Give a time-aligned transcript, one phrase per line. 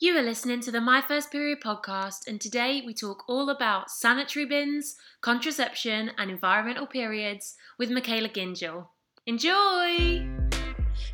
[0.00, 3.90] You are listening to the My First Period podcast, and today we talk all about
[3.90, 8.86] sanitary bins, contraception, and environmental periods with Michaela Gingell.
[9.26, 10.47] Enjoy!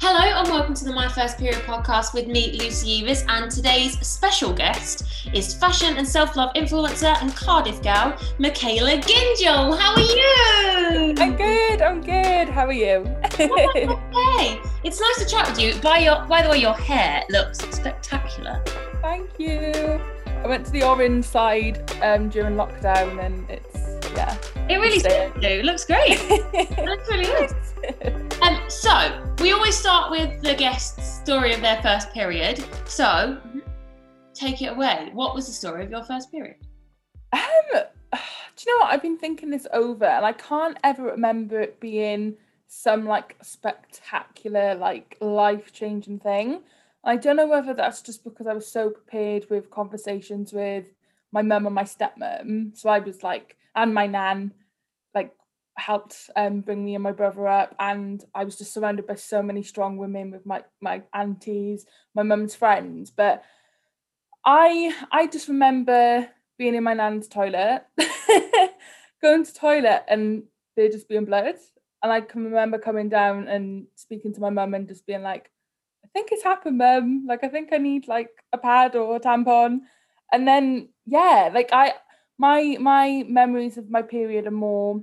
[0.01, 3.99] Hello, and welcome to the My First Period podcast with me, Lucy Evers, And today's
[4.07, 9.79] special guest is fashion and self love influencer and Cardiff gal, Michaela Gingell.
[9.79, 11.15] How are you?
[11.19, 12.49] I'm good, I'm good.
[12.49, 13.07] How are you?
[13.35, 15.81] okay, it's nice to chat with you.
[15.81, 18.63] By, your, by the way, your hair looks spectacular.
[19.01, 20.01] Thank you.
[20.45, 23.79] I went to the orange side um, during lockdown and it's,
[24.15, 24.37] yeah.
[24.69, 24.99] It really
[25.43, 26.19] It looks great.
[26.21, 28.35] it looks really good.
[28.43, 32.63] Um, so, we always start with the guest's story of their first period.
[32.85, 33.61] So, mm-hmm.
[34.35, 35.09] take it away.
[35.15, 36.57] What was the story of your first period?
[37.33, 37.41] Um,
[38.13, 38.93] do you know what?
[38.93, 44.75] I've been thinking this over and I can't ever remember it being some like spectacular,
[44.75, 46.61] like life changing thing.
[47.05, 50.87] I don't know whether that's just because I was so prepared with conversations with
[51.33, 52.77] my mum and my stepmom.
[52.77, 54.55] So I was like, and my nan,
[55.15, 55.33] like
[55.77, 59.43] helped um, bring me and my brother up and I was just surrounded by so
[59.43, 63.11] many strong women with my my aunties, my mum's friends.
[63.11, 63.43] But
[64.47, 67.85] I I just remember being in my nan's toilet,
[69.23, 70.45] going to toilet and
[70.77, 71.57] there just being blood.
[72.03, 75.51] And I can remember coming down and speaking to my mum and just being like,
[76.15, 77.27] think it's happened, mum.
[77.29, 79.81] Like I think I need like a pad or a tampon.
[80.33, 81.95] And then yeah, like I
[82.39, 85.03] my my memories of my period are more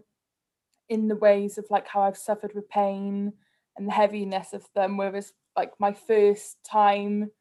[0.89, 3.33] in the ways of like how I've suffered with pain
[3.77, 4.97] and the heaviness of them.
[4.97, 7.31] Whereas like my first time,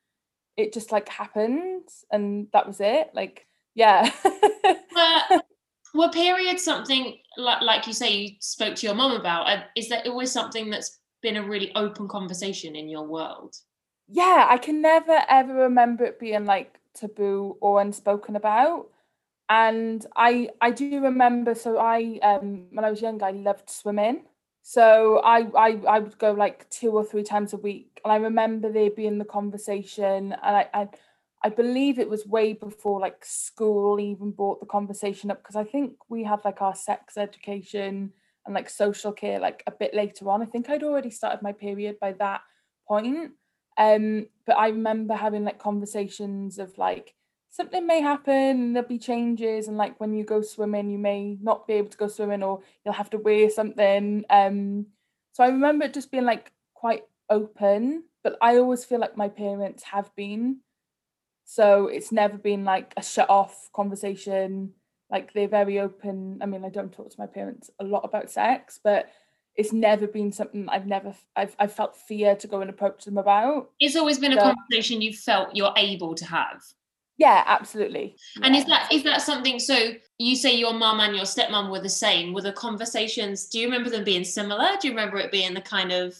[0.57, 3.11] it just like happened and that was it.
[3.15, 4.11] Like, yeah.
[4.95, 5.41] were,
[5.95, 9.65] were periods something like like you say you spoke to your mom about?
[9.77, 13.55] Is that always something that's been a really open conversation in your world?
[14.09, 18.89] Yeah, I can never ever remember it being like taboo or unspoken about
[19.51, 24.25] and I I do remember so I um when I was young I loved swimming
[24.63, 28.17] so I I I would go like two or three times a week and I
[28.17, 30.89] remember there being the conversation and I I,
[31.43, 35.65] I believe it was way before like school even brought the conversation up because I
[35.65, 38.13] think we had like our sex education
[38.47, 40.43] and like social care like a bit later on.
[40.43, 42.41] I think I'd already started my period by that
[42.89, 43.33] point
[43.79, 47.15] um but I remember having like conversations of like
[47.51, 51.67] something may happen there'll be changes and like when you go swimming you may not
[51.67, 54.87] be able to go swimming or you'll have to wear something um
[55.33, 59.29] so i remember it just being like quite open but i always feel like my
[59.29, 60.59] parents have been
[61.45, 64.73] so it's never been like a shut off conversation
[65.11, 68.31] like they're very open i mean i don't talk to my parents a lot about
[68.31, 69.11] sex but
[69.57, 73.19] it's never been something I've never I've, I've felt fear to go and approach them
[73.19, 73.71] about.
[73.81, 76.63] It's always been so, a conversation you felt you're able to have.
[77.19, 78.17] Yeah, absolutely.
[78.43, 78.61] And yeah.
[78.61, 79.59] is that is that something?
[79.59, 82.33] So you say your mum and your stepmom were the same.
[82.33, 83.49] Were the conversations?
[83.49, 84.71] Do you remember them being similar?
[84.81, 86.17] Do you remember it being the kind of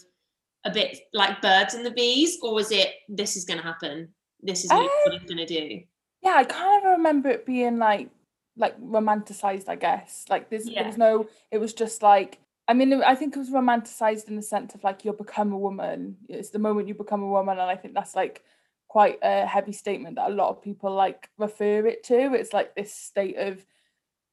[0.63, 4.09] a bit like birds and the bees, or was it this is going to happen?
[4.43, 5.81] This is what um, I'm going to do.
[6.21, 8.09] Yeah, I kind of remember it being like
[8.57, 9.69] like romanticized.
[9.69, 10.81] I guess like there's yeah.
[10.81, 11.27] there was no.
[11.51, 14.83] It was just like I mean, I think it was romanticized in the sense of
[14.83, 16.17] like you'll become a woman.
[16.29, 18.43] It's the moment you become a woman, and I think that's like
[18.87, 22.33] quite a heavy statement that a lot of people like refer it to.
[22.33, 23.65] It's like this state of,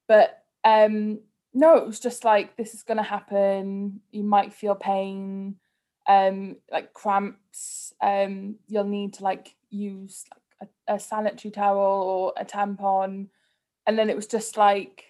[0.07, 1.21] but um
[1.55, 4.01] no, it was just like this is gonna happen.
[4.13, 5.57] You might feel pain,
[6.09, 7.93] um, like cramps.
[8.01, 13.29] Um, you'll need to like use like a, a sanitary towel or a tampon,
[13.89, 15.07] and then it was just like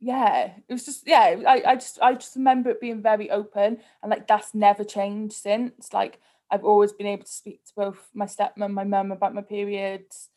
[0.00, 3.78] yeah it was just yeah I, I just i just remember it being very open
[4.02, 8.08] and like that's never changed since like I've always been able to speak to both
[8.14, 10.28] my stepmom, my mum about my periods.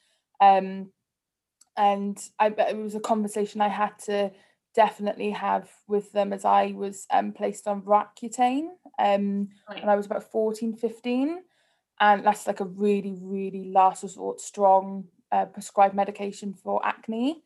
[0.41, 0.91] Um,
[1.77, 4.31] and I it was a conversation I had to
[4.75, 9.81] definitely have with them as I was um, placed on Roaccutane um, right.
[9.81, 11.39] when I was about 14, 15.
[12.01, 17.43] And that's like a really, really last resort, strong uh, prescribed medication for acne.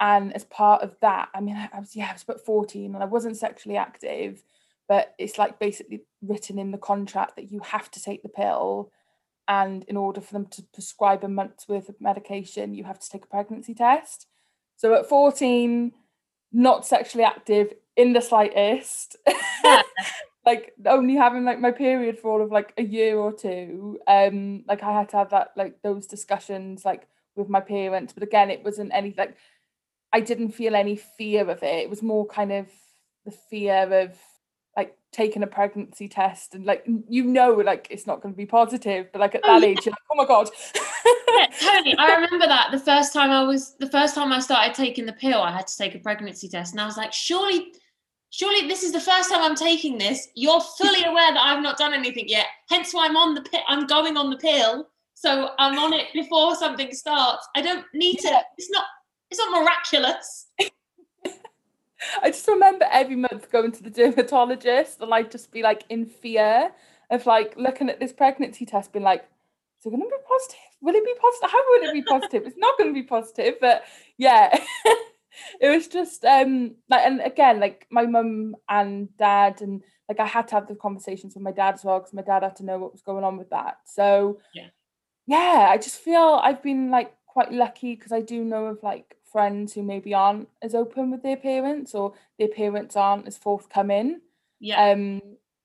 [0.00, 3.02] And as part of that, I mean, I was, yeah, I was about 14 and
[3.02, 4.42] I wasn't sexually active
[4.88, 8.90] but it's like basically written in the contract that you have to take the pill
[9.46, 13.08] and in order for them to prescribe a month's worth of medication you have to
[13.08, 14.26] take a pregnancy test
[14.76, 15.92] so at 14
[16.52, 19.16] not sexually active in the slightest
[19.64, 19.82] yeah.
[20.46, 24.64] like only having like my period for all of like a year or two um
[24.66, 27.06] like i had to have that like those discussions like
[27.38, 29.36] with my parents but again it wasn't any like
[30.12, 31.84] i didn't feel any fear of it.
[31.84, 32.66] It was more kind of
[33.24, 34.16] the fear of
[34.76, 38.46] like taking a pregnancy test and like you know like it's not going to be
[38.46, 39.72] positive but like at oh, that yeah.
[39.72, 40.48] age you're like oh my god.
[41.28, 41.96] Yeah, totally.
[41.96, 45.12] I remember that the first time i was the first time i started taking the
[45.12, 47.72] pill i had to take a pregnancy test and i was like surely
[48.30, 50.28] surely this is the first time i'm taking this.
[50.34, 53.60] You're fully aware that i've not done anything yet hence why i'm on the pill
[53.66, 54.88] i'm going on the pill
[55.18, 58.30] so i'm on it before something starts i don't need yeah.
[58.30, 58.84] to it's not
[59.30, 60.46] it's not miraculous
[62.22, 66.06] I just remember every month going to the dermatologist and I'd just be like in
[66.06, 66.70] fear
[67.10, 69.24] of like looking at this pregnancy test, being like,
[69.80, 70.58] is it going to be positive?
[70.80, 71.50] Will it be positive?
[71.50, 72.42] How will it be positive?
[72.46, 73.84] it's not going to be positive, but
[74.16, 74.48] yeah,
[75.60, 80.26] it was just um like, and again, like my mum and dad, and like I
[80.26, 82.64] had to have the conversations with my dad as well because my dad had to
[82.64, 83.78] know what was going on with that.
[83.84, 84.68] So yeah,
[85.28, 89.14] yeah, I just feel I've been like quite lucky because I do know of like
[89.30, 94.20] friends who maybe aren't as open with their parents or their parents aren't as forthcoming
[94.58, 94.90] yeah.
[94.90, 95.20] um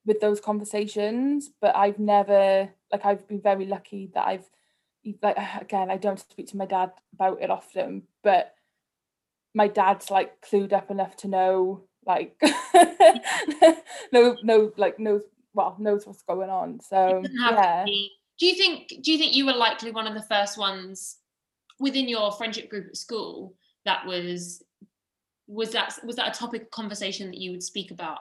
[0.06, 4.50] with those conversations but i've never like i've been very lucky that i've
[5.22, 8.54] like again i don't speak to my dad about it often but
[9.56, 12.36] my dad's like clued up enough to know like
[14.12, 15.22] no no like knows
[15.54, 17.86] well knows what's going on so yeah
[18.40, 21.18] do you think do you think you were likely one of the first ones
[21.80, 23.54] within your friendship group at school
[23.86, 24.64] that was
[25.48, 28.20] was that was that a topic of conversation that you would speak about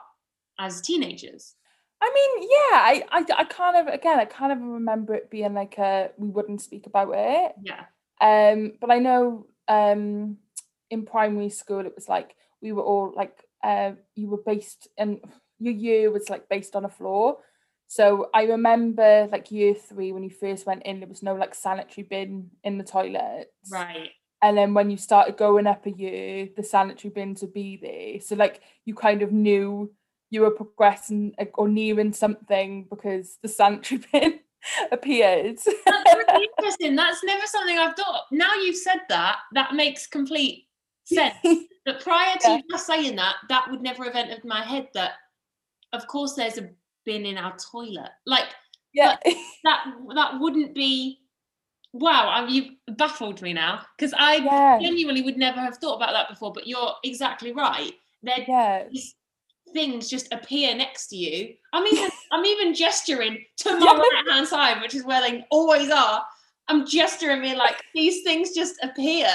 [0.59, 1.55] as teenagers?
[2.01, 5.53] I mean yeah I, I i kind of again i kind of remember it being
[5.53, 7.53] like a we wouldn't speak about it.
[7.63, 7.85] Yeah.
[8.19, 10.37] Um but i know um
[10.89, 15.21] in primary school it was like we were all like uh you were based and
[15.59, 17.37] your year was like based on a floor
[17.93, 21.53] so I remember like year three when you first went in, there was no like
[21.53, 23.51] sanitary bin in the toilets.
[23.71, 24.09] Right.
[24.41, 28.19] And then when you started going up a year, the sanitary bins would be there.
[28.19, 29.93] So like you kind of knew
[30.31, 34.39] you were progressing or nearing something because the sanitary bin
[34.91, 35.59] appeared.
[35.85, 36.95] That's really interesting.
[36.95, 38.23] That's never something I've thought.
[38.31, 40.65] Now you've said that, that makes complete
[41.03, 41.35] sense.
[41.85, 42.77] but prior to yeah.
[42.77, 45.11] saying that, that would never have entered my head that
[45.93, 46.71] of course there's a
[47.05, 48.09] bin in our toilet.
[48.25, 48.47] Like
[48.93, 49.17] yeah,
[49.63, 49.85] that
[50.15, 51.19] that wouldn't be.
[51.95, 54.79] Wow, I, you've baffled me now because I yeah.
[54.81, 56.51] genuinely would never have thought about that before.
[56.51, 57.91] But you're exactly right.
[58.23, 58.85] There, yeah.
[59.73, 61.53] things just appear next to you.
[61.71, 63.91] I'm even I'm even gesturing to my yeah.
[63.91, 66.23] right hand side, which is where they always are.
[66.67, 69.29] I'm gesturing me like these things just appear.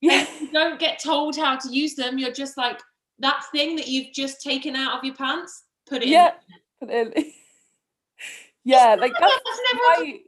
[0.00, 0.26] Yeah.
[0.40, 2.18] you don't get told how to use them.
[2.18, 2.80] You're just like
[3.20, 6.32] that thing that you've just taken out of your pants, put it yeah.
[6.48, 6.54] in
[8.64, 10.20] yeah, like that's, that's never my,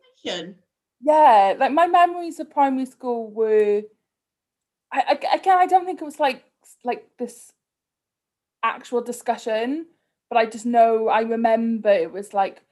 [1.00, 3.82] Yeah, like my memories of primary school were.
[4.92, 6.44] I, I again, I don't think it was like
[6.84, 7.52] like this
[8.62, 9.86] actual discussion,
[10.30, 12.62] but I just know I remember it was like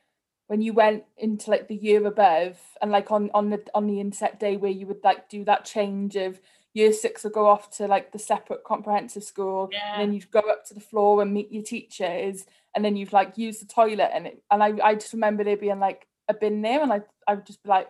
[0.46, 4.00] when you went into like the year above and like on on the on the
[4.00, 6.40] inset day where you would like do that change of
[6.74, 9.94] year six would go off to like the separate comprehensive school yeah.
[9.94, 13.12] and then you'd go up to the floor and meet your teachers and then you've
[13.12, 16.34] like used the toilet and it, and I, I just remember there being like a
[16.34, 17.88] bin there and I I would just be like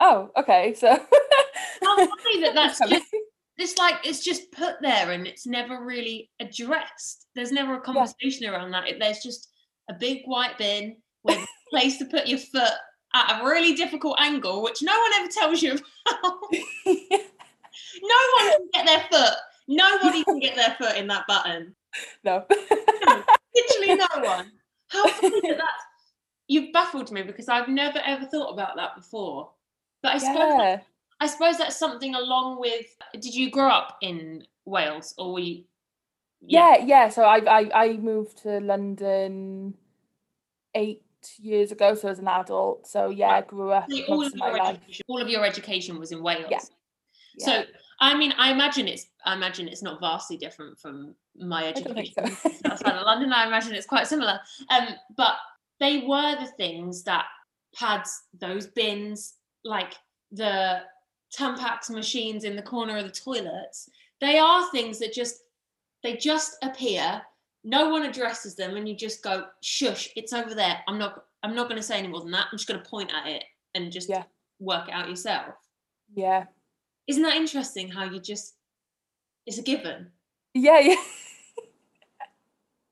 [0.00, 0.88] oh okay so
[1.82, 3.06] how funny that that's just
[3.58, 7.26] it's like it's just put there and it's never really addressed.
[7.34, 8.52] There's never a conversation yeah.
[8.52, 8.84] around that.
[8.98, 9.48] There's just
[9.90, 12.72] a big white bin with a place to put your foot
[13.14, 16.38] at a really difficult angle which no one ever tells you about.
[18.02, 19.34] No one can get their foot
[19.68, 21.74] nobody can get their foot in that button.
[22.24, 23.20] No hmm.
[23.54, 24.52] Literally no one.
[24.88, 25.84] How funny that that's
[26.48, 29.50] you've baffled me because I've never ever thought about that before.
[30.02, 30.80] But I suppose yeah.
[31.20, 35.64] I suppose that's something along with did you grow up in Wales or were you
[36.46, 36.84] yeah, yeah.
[36.86, 37.08] yeah.
[37.08, 39.74] So I, I I moved to London
[40.74, 41.02] eight
[41.38, 42.86] years ago, so as an adult.
[42.86, 46.22] So yeah, I grew up all of, your education, all of your education was in
[46.22, 46.46] Wales.
[46.50, 46.58] Yeah.
[47.38, 47.44] yeah.
[47.44, 47.64] So
[48.00, 52.50] I mean, I imagine it's I imagine it's not vastly different from my education so.
[52.64, 53.32] outside of London.
[53.32, 54.38] I imagine it's quite similar.
[54.70, 55.34] Um, but
[55.80, 57.26] they were the things that
[57.74, 59.34] pads, those bins,
[59.64, 59.94] like
[60.30, 60.82] the
[61.36, 63.88] Tampax machines in the corner of the toilets.
[64.20, 65.36] They are things that just
[66.02, 67.22] they just appear.
[67.64, 70.10] No one addresses them, and you just go, "Shush!
[70.16, 71.24] It's over there." I'm not.
[71.42, 72.46] I'm not going to say any more than that.
[72.50, 74.24] I'm just going to point at it and just yeah.
[74.58, 75.54] work it out yourself.
[76.14, 76.44] Yeah,
[77.06, 78.54] isn't that interesting how you just
[79.46, 80.10] it's a given?
[80.54, 81.02] Yeah, yeah.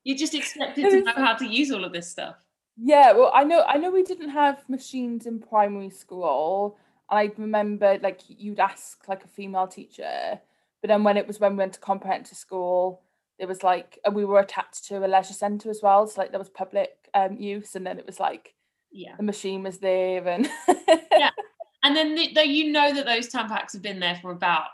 [0.04, 2.36] You're just expected to know how to use all of this stuff.
[2.76, 6.78] Yeah, well, I know I know we didn't have machines in primary school.
[7.10, 10.40] And I remember like you'd ask like a female teacher,
[10.80, 13.02] but then when it was when we went to comprehensive school,
[13.40, 16.30] it was like and we were attached to a leisure centre as well so like
[16.30, 18.54] there was public um use and then it was like
[18.92, 20.48] yeah the machine was there and
[21.10, 21.30] yeah
[21.82, 24.66] and then though you know that those tampons have been there for about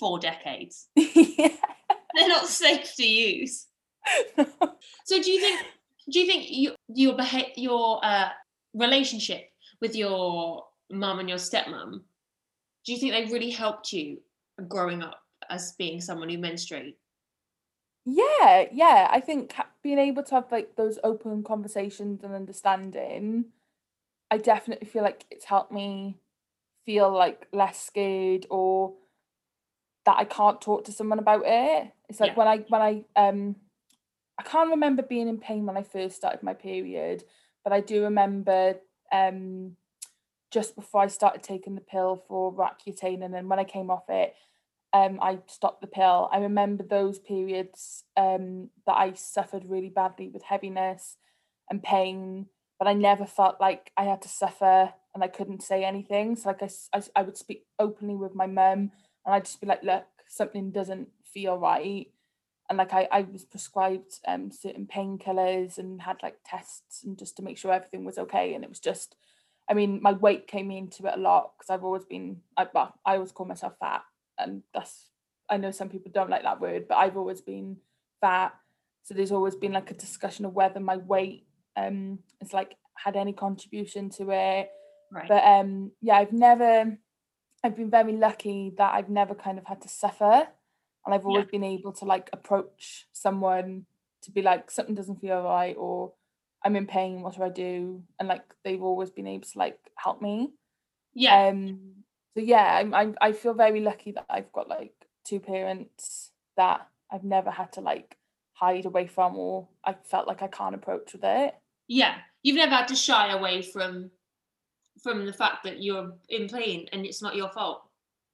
[0.00, 1.48] four decades yeah.
[2.14, 3.66] they're not safe to use
[5.04, 5.60] so do you think
[6.10, 8.28] do you think you, your beha- your uh,
[8.74, 9.48] relationship
[9.80, 12.00] with your mum and your stepmom
[12.84, 14.18] do you think they really helped you
[14.68, 15.20] growing up
[15.50, 16.94] as being someone who menstruated
[18.04, 23.46] yeah yeah i think being able to have like those open conversations and understanding
[24.30, 26.16] i definitely feel like it's helped me
[26.84, 28.94] feel like less scared or
[30.04, 32.36] that i can't talk to someone about it it's like yeah.
[32.36, 33.56] when i when i um
[34.38, 37.24] i can't remember being in pain when i first started my period
[37.64, 38.74] but i do remember
[39.12, 39.76] um
[40.50, 44.08] just before i started taking the pill for Roaccutane and then when i came off
[44.08, 44.34] it
[44.96, 46.28] um, I stopped the pill.
[46.32, 51.16] I remember those periods um, that I suffered really badly with heaviness
[51.70, 52.46] and pain,
[52.78, 56.36] but I never felt like I had to suffer and I couldn't say anything.
[56.36, 58.90] So like I, I, I would speak openly with my mum
[59.24, 62.06] and I'd just be like, look, something doesn't feel right.
[62.68, 67.36] And like I, I was prescribed um, certain painkillers and had like tests and just
[67.36, 68.54] to make sure everything was okay.
[68.54, 69.16] And it was just,
[69.68, 72.94] I mean, my weight came into it a lot because I've always been, I, well,
[73.04, 74.02] I always call myself fat
[74.38, 75.08] and that's
[75.48, 77.76] I know some people don't like that word, but I've always been
[78.20, 78.52] fat.
[79.04, 81.46] So there's always been like a discussion of whether my weight
[81.76, 84.70] um is like had any contribution to it.
[85.12, 85.28] Right.
[85.28, 86.98] But um yeah, I've never
[87.62, 90.48] I've been very lucky that I've never kind of had to suffer.
[91.06, 91.58] And I've always yeah.
[91.58, 93.86] been able to like approach someone
[94.22, 96.12] to be like something doesn't feel right or
[96.64, 98.02] I'm in pain, what do I do?
[98.18, 100.50] And like they've always been able to like help me.
[101.14, 101.46] Yeah.
[101.46, 101.78] Um
[102.36, 104.94] so yeah, I'm, I'm I feel very lucky that I've got like
[105.24, 108.16] two parents that I've never had to like
[108.54, 111.54] hide away from or I felt like I can't approach with it.
[111.86, 112.16] Yeah.
[112.42, 114.10] You've never had to shy away from
[115.02, 117.82] from the fact that you're in pain and it's not your fault.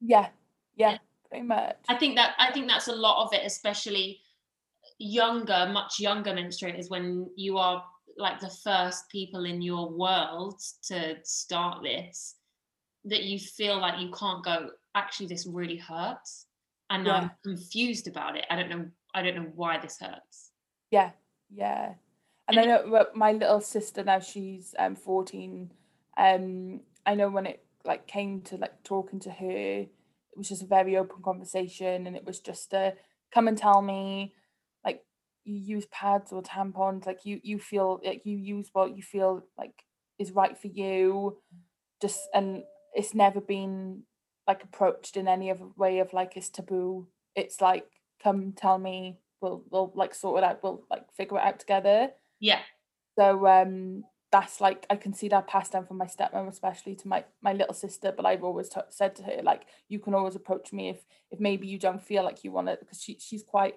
[0.01, 0.29] Yeah.
[0.77, 0.97] Yeah,
[1.41, 1.77] much.
[1.89, 4.21] I think that I think that's a lot of it, especially
[4.99, 7.83] younger, much younger menstruators when you are
[8.17, 12.37] like the first people in your world to start this
[13.05, 16.47] that you feel like you can't go actually this really hurts
[16.91, 17.15] and yeah.
[17.15, 18.85] i'm confused about it i don't know
[19.15, 20.51] i don't know why this hurts
[20.91, 21.11] yeah
[21.51, 21.95] yeah
[22.49, 25.71] and, and i know my little sister now she's um 14
[26.19, 29.87] um i know when it like came to like talking to her
[30.33, 32.95] it was just a very open conversation and it was just a
[33.33, 34.35] come and tell me
[34.85, 35.05] like
[35.45, 39.45] you use pads or tampons like you you feel like you use what you feel
[39.59, 39.85] like
[40.19, 41.39] is right for you
[42.01, 42.63] just and
[42.95, 44.03] it's never been
[44.47, 47.07] like approached in any other way of like it's taboo.
[47.35, 47.87] It's like
[48.23, 52.11] come tell me, we'll we'll like sort it out, we'll like figure it out together.
[52.41, 52.61] Yeah.
[53.19, 57.09] So um that's like I can see that passed down from my stepmom, especially to
[57.09, 58.13] my my little sister.
[58.17, 61.39] But I've always t- said to her like, you can always approach me if if
[61.39, 63.75] maybe you don't feel like you want it because she she's quite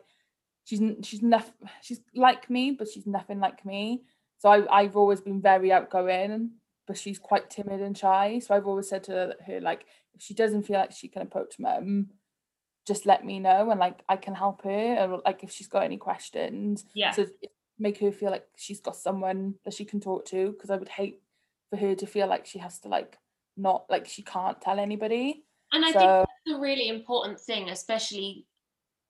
[0.64, 4.04] she's she's nothing she's like me, but she's nothing like me.
[4.40, 6.52] So I I've always been very outgoing
[6.88, 8.40] but she's quite timid and shy.
[8.40, 11.58] So I've always said to her, like, if she doesn't feel like she can approach
[11.60, 12.10] mum,
[12.86, 14.98] just let me know and like I can help her.
[15.00, 16.86] Or like if she's got any questions.
[16.94, 17.12] Yeah.
[17.12, 17.26] So
[17.80, 20.52] make her feel like she's got someone that she can talk to.
[20.52, 21.22] Because I would hate
[21.70, 23.18] for her to feel like she has to like
[23.58, 25.44] not like she can't tell anybody.
[25.72, 28.46] And I so, think that's a really important thing, especially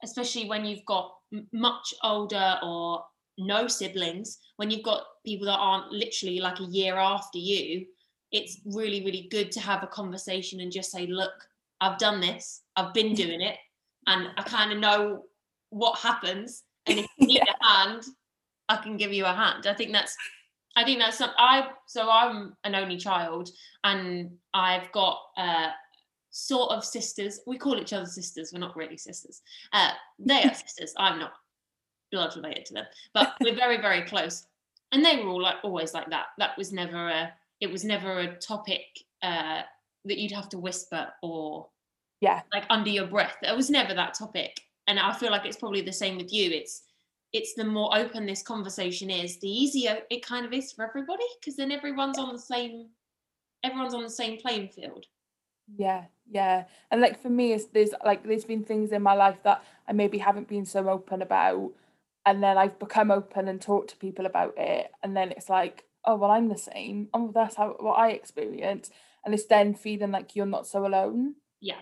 [0.03, 1.15] especially when you've got
[1.51, 3.03] much older or
[3.37, 7.85] no siblings, when you've got people that aren't literally like a year after you,
[8.31, 11.33] it's really, really good to have a conversation and just say, look,
[11.81, 13.57] I've done this, I've been doing it,
[14.07, 15.23] and I kind of know
[15.69, 16.63] what happens.
[16.85, 17.53] And if you need yeah.
[17.61, 18.03] a hand,
[18.69, 19.67] I can give you a hand.
[19.67, 20.15] I think that's
[20.75, 23.49] I think that's some I so I'm an only child
[23.83, 25.69] and I've got uh
[26.31, 27.39] sort of sisters.
[27.47, 29.41] We call each other sisters, we're not really sisters.
[29.73, 30.93] Uh they are sisters.
[30.97, 31.33] I'm not
[32.11, 34.47] blood related to them, but we're very, very close.
[34.91, 36.27] And they were all like always like that.
[36.37, 37.33] That was never a.
[37.61, 38.85] It was never a topic
[39.21, 39.61] uh,
[40.05, 41.67] that you'd have to whisper or
[42.21, 43.35] yeah, like under your breath.
[43.41, 44.59] It was never that topic.
[44.87, 46.51] And I feel like it's probably the same with you.
[46.51, 46.83] It's
[47.35, 51.25] it's the more open this conversation is, the easier it kind of is for everybody
[51.39, 52.89] because then everyone's on the same
[53.63, 55.05] everyone's on the same playing field.
[55.75, 56.65] Yeah, yeah.
[56.91, 59.93] And like for me, it's there's like there's been things in my life that I
[59.93, 61.71] maybe haven't been so open about
[62.25, 65.85] and then I've become open and talked to people about it, and then it's like,
[66.05, 67.09] oh well, I'm the same.
[67.13, 68.89] Oh, that's how what I experience,
[69.23, 71.35] and it's then feeling like you're not so alone.
[71.61, 71.81] Yeah,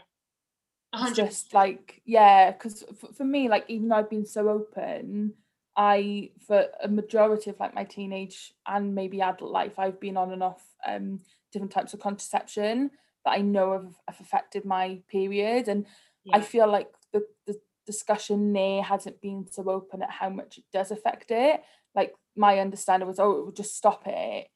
[0.94, 5.34] It's just like yeah, because for, for me, like even though I've been so open,
[5.76, 10.32] I for a majority of like my teenage and maybe adult life, I've been on
[10.32, 11.20] and off um
[11.52, 12.92] different types of contraception
[13.26, 15.86] that I know have, have affected my period, and
[16.24, 16.38] yeah.
[16.38, 20.64] I feel like the the discussion there hasn't been so open at how much it
[20.72, 21.62] does affect it.
[21.96, 24.48] Like my understanding was, oh, it would just stop it.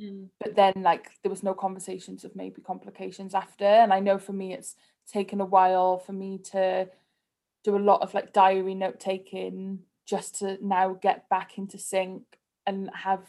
[0.00, 0.28] Mm.
[0.40, 3.64] But then like there was no conversations of maybe complications after.
[3.64, 4.74] And I know for me it's
[5.06, 6.88] taken a while for me to
[7.64, 12.22] do a lot of like diary note taking just to now get back into sync
[12.66, 13.20] and have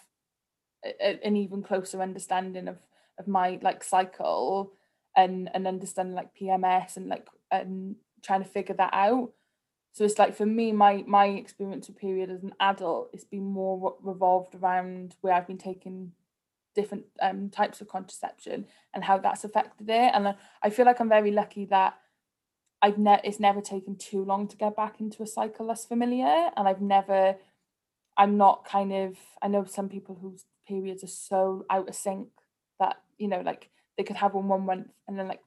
[0.85, 2.77] a, an even closer understanding of
[3.19, 4.73] of my like cycle
[5.15, 9.31] and and understanding like PMS and like and trying to figure that out.
[9.93, 13.45] So it's like for me, my my experience of period as an adult, it's been
[13.45, 16.13] more revolved around where I've been taking
[16.73, 18.65] different um, types of contraception
[18.95, 20.11] and how that's affected it.
[20.13, 21.93] And I feel like I'm very lucky that
[22.83, 26.51] I've ne- it's never taken too long to get back into a cycle that's familiar,
[26.57, 27.37] and I've never,
[28.17, 29.17] I'm not kind of.
[29.41, 32.29] I know some people whose periods are so out of sync
[32.79, 35.41] that you know, like they could have one one month and then like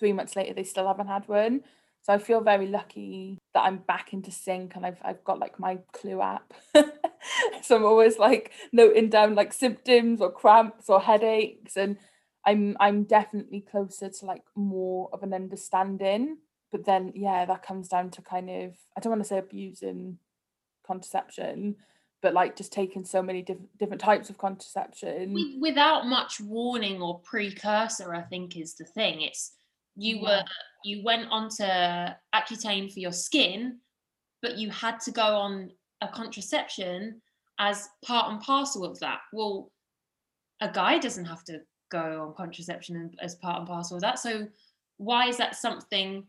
[0.00, 1.62] three months later they still haven't had one.
[2.02, 5.60] So I feel very lucky that I'm back into sync and I've I've got like
[5.60, 6.54] my Clue app.
[7.62, 11.98] so I'm always like noting down like symptoms or cramps or headaches and
[12.46, 16.38] I'm I'm definitely closer to like more of an understanding.
[16.72, 20.18] But then yeah, that comes down to kind of I don't want to say abusing
[20.86, 21.76] contraception,
[22.22, 27.20] but like just taking so many different different types of contraception without much warning or
[27.20, 28.14] precursor.
[28.14, 29.20] I think is the thing.
[29.20, 29.52] It's
[29.96, 30.22] you yeah.
[30.22, 30.44] were
[30.84, 33.78] you went on to Accutane for your skin,
[34.40, 37.20] but you had to go on a contraception
[37.58, 39.20] as part and parcel of that.
[39.32, 39.70] Well,
[40.60, 41.60] a guy doesn't have to
[41.90, 44.18] go on contraception as part and parcel of that.
[44.18, 44.48] So
[44.96, 46.24] why is that something?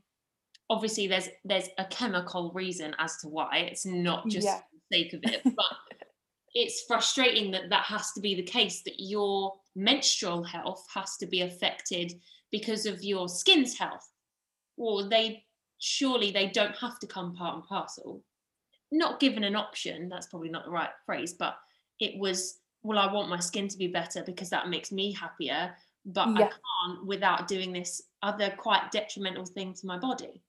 [0.69, 4.57] Obviously, there's there's a chemical reason as to why it's not just yeah.
[4.57, 5.65] for the sake of it, but
[6.53, 8.81] it's frustrating that that has to be the case.
[8.83, 12.13] That your menstrual health has to be affected
[12.51, 14.07] because of your skin's health
[14.77, 15.43] well they
[15.79, 18.23] surely they don't have to come part and parcel
[18.91, 21.57] not given an option that's probably not the right phrase but
[21.99, 25.73] it was well i want my skin to be better because that makes me happier
[26.05, 26.45] but yeah.
[26.45, 30.41] i can't without doing this other quite detrimental thing to my body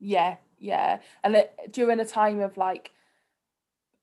[0.00, 2.92] yeah yeah and during a time of like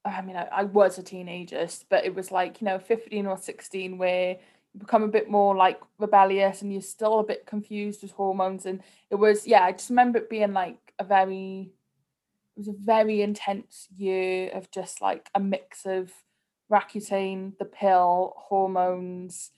[0.03, 3.37] i mean I, I was a teenager but it was like you know 15 or
[3.37, 4.37] 16 where
[4.73, 8.65] you become a bit more like rebellious and you're still a bit confused with hormones
[8.65, 11.71] and it was yeah i just remember it being like a very
[12.55, 16.11] it was a very intense year of just like a mix of
[16.71, 19.51] Roaccutane, the pill, hormones,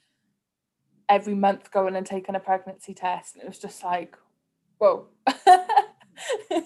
[1.07, 3.35] every month going and taking a pregnancy test.
[3.35, 4.17] And it was just like,
[4.77, 5.07] whoa.
[6.51, 6.65] it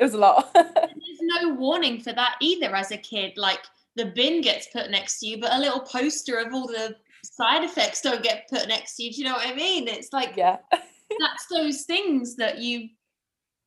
[0.00, 0.50] was a lot.
[0.54, 3.32] There's no warning for that either as a kid.
[3.36, 3.60] Like
[3.96, 7.64] the bin gets put next to you, but a little poster of all the side
[7.64, 9.12] effects don't get put next to you.
[9.12, 9.88] Do you know what I mean?
[9.88, 12.88] It's like yeah, that's those things that you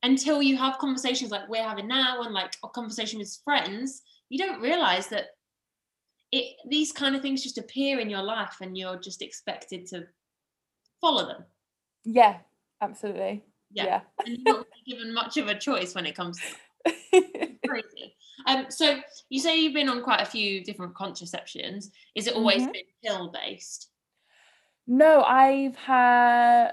[0.02, 4.38] until you have conversations like we're having now and like a conversation with friends, you
[4.38, 5.26] don't realize that
[6.32, 10.06] it these kind of things just appear in your life and you're just expected to
[11.00, 11.44] follow them.
[12.04, 12.38] Yeah,
[12.80, 13.44] absolutely.
[13.72, 13.84] Yeah.
[13.84, 14.00] yeah.
[14.26, 17.22] and you're not given much of a choice when it comes to
[17.66, 18.14] crazy.
[18.46, 21.90] Um, so you say you've been on quite a few different contraceptions.
[22.14, 22.72] Is it always mm-hmm.
[22.72, 23.88] been pill based?
[24.86, 26.72] No, I've had,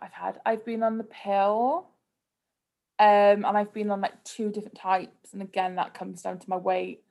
[0.00, 1.88] I've had, I've been on the pill,
[2.98, 6.50] um, and I've been on like two different types, and again that comes down to
[6.50, 7.02] my weight.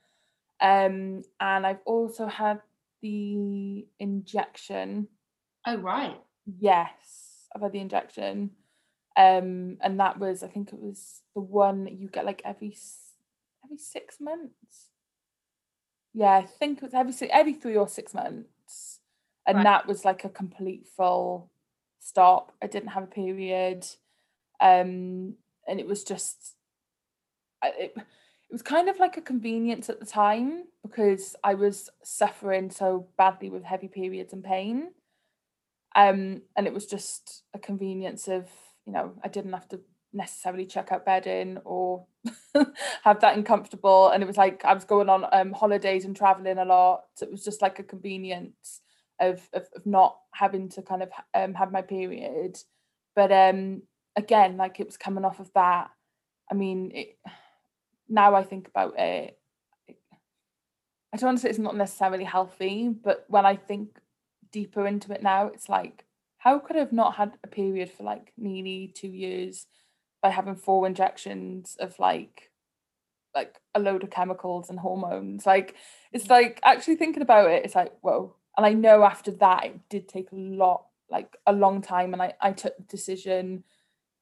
[0.62, 2.62] Um, and I've also had
[3.02, 5.08] the injection.
[5.66, 6.16] Oh right.
[6.60, 8.52] Yes, I've had the injection.
[9.16, 12.76] Um, and that was I think it was the one that you get like every
[13.64, 14.90] every six months.
[16.14, 19.00] Yeah, I think it was every every three or six months,
[19.48, 19.64] and right.
[19.64, 21.52] that was like a complete full
[22.00, 22.54] stop.
[22.62, 23.86] I didn't have a period,
[24.60, 25.36] um,
[25.68, 26.56] and it was just
[27.64, 32.70] it, it was kind of like a convenience at the time because I was suffering
[32.70, 34.92] so badly with heavy periods and pain.
[35.96, 38.50] Um, and it was just a convenience of,
[38.86, 39.82] you know, I didn't have to
[40.14, 42.06] necessarily check out bedding or
[43.04, 46.60] have that uncomfortable and it was like I was going on um, holidays and traveling
[46.60, 47.06] a lot.
[47.22, 48.82] It was just like a convenience
[49.20, 52.58] of, of, of not having to kind of um, have my period.
[53.16, 53.84] But um
[54.16, 55.90] again like it was coming off of that.
[56.52, 57.18] I mean it,
[58.08, 59.40] now I think about it,
[59.88, 59.98] it
[61.14, 63.98] I don't want to say it's not necessarily healthy but when I think
[64.52, 66.06] deeper into it now it's like
[66.44, 69.66] how could I have not had a period for like nearly two years
[70.22, 72.52] by having four injections of like
[73.34, 75.46] like a load of chemicals and hormones.
[75.46, 75.76] Like
[76.12, 78.36] it's like actually thinking about it, it's like, whoa.
[78.58, 82.12] And I know after that it did take a lot, like a long time.
[82.12, 83.64] And I, I took the decision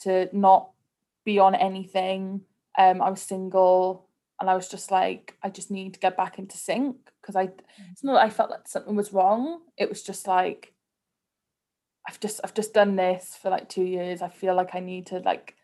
[0.02, 0.70] to not
[1.26, 2.42] be on anything.
[2.78, 4.08] Um, I was single
[4.40, 7.50] and I was just like, I just need to get back into sync because I
[7.92, 9.62] it's not that I felt like something was wrong.
[9.76, 10.72] It was just like
[12.08, 14.22] I've just I've just done this for like two years.
[14.22, 15.56] I feel like I need to like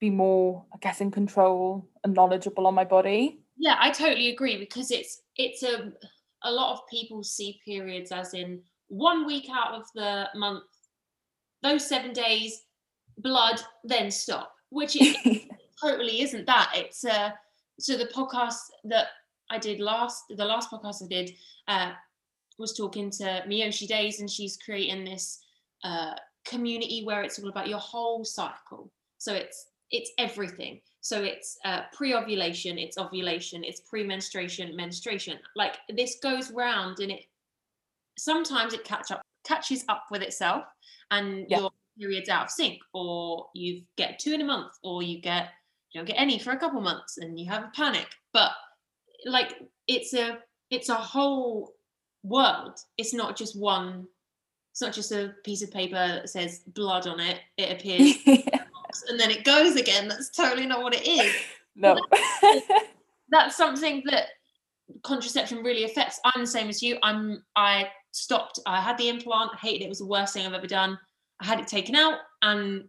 [0.00, 3.40] be more, I guess, in control and knowledgeable on my body.
[3.56, 5.92] Yeah, I totally agree because it's it's a
[6.44, 10.64] a lot of people see periods as in one week out of the month,
[11.62, 12.62] those seven days,
[13.18, 15.48] blood, then stop, which it
[15.82, 16.72] totally isn't that.
[16.74, 17.30] It's uh
[17.78, 19.08] so the podcast that
[19.50, 21.30] I did last, the last podcast I did,
[21.68, 21.92] uh,
[22.58, 25.40] was talking to Miyoshi Days, and she's creating this
[25.84, 26.14] uh,
[26.46, 28.90] community where it's all about your whole cycle.
[29.18, 30.80] So it's it's everything.
[31.00, 35.38] So it's uh, pre-ovulation, it's ovulation, it's pre-menstruation, menstruation.
[35.54, 37.24] Like this goes round, and it
[38.18, 40.64] sometimes it catch up catches up with itself,
[41.10, 41.60] and yeah.
[41.60, 45.50] your period's out of sync, or you get two in a month, or you get
[45.92, 48.08] you don't get any for a couple months, and you have a panic.
[48.32, 48.50] But
[49.24, 49.54] like
[49.86, 50.38] it's a
[50.70, 51.74] it's a whole
[52.24, 52.78] world.
[52.98, 54.06] It's not just one.
[54.76, 57.40] It's not just a piece of paper that says blood on it.
[57.56, 58.16] It appears
[59.08, 60.06] and then it goes again.
[60.06, 61.34] That's totally not what it is.
[61.76, 61.98] No.
[62.42, 62.66] That's,
[63.30, 64.26] that's something that
[65.02, 66.20] contraception really affects.
[66.26, 66.98] I'm the same as you.
[67.02, 68.60] I'm I stopped.
[68.66, 69.52] I had the implant.
[69.54, 69.84] I hated it.
[69.86, 70.98] It was the worst thing I've ever done.
[71.40, 72.84] I had it taken out, and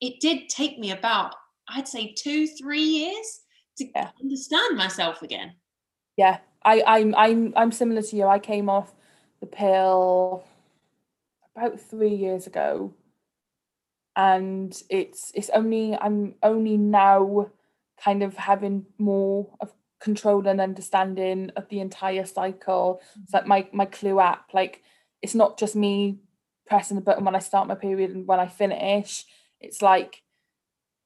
[0.00, 1.34] it did take me about
[1.68, 3.40] I'd say two, three years
[3.78, 4.10] to yeah.
[4.20, 5.54] understand myself again.
[6.16, 8.28] Yeah, I, I'm I'm I'm similar to you.
[8.28, 8.94] I came off
[9.40, 10.44] the pill
[11.56, 12.94] about three years ago
[14.16, 17.46] and it's it's only i'm only now
[18.02, 23.00] kind of having more of control and understanding of the entire cycle.
[23.00, 23.20] Mm-hmm.
[23.22, 24.82] It's like my my clue app like
[25.22, 26.18] it's not just me
[26.66, 29.24] pressing the button when i start my period and when i finish.
[29.60, 30.22] It's like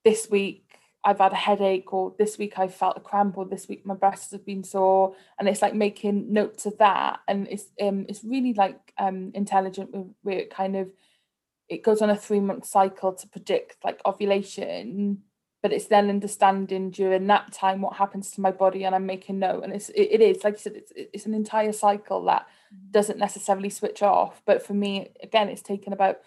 [0.04, 0.65] this week
[1.06, 3.94] I've had a headache, or this week I felt a cramp, or this week my
[3.94, 8.24] breasts have been sore, and it's like making notes of that, and it's um it's
[8.24, 10.90] really like um intelligent where it kind of
[11.68, 15.22] it goes on a three month cycle to predict like ovulation
[15.62, 19.38] but it's then understanding during that time what happens to my body and i'm making
[19.38, 22.46] note and it's it, it is like you said it's it's an entire cycle that
[22.72, 22.90] mm-hmm.
[22.92, 26.18] doesn't necessarily switch off but for me again it's taken about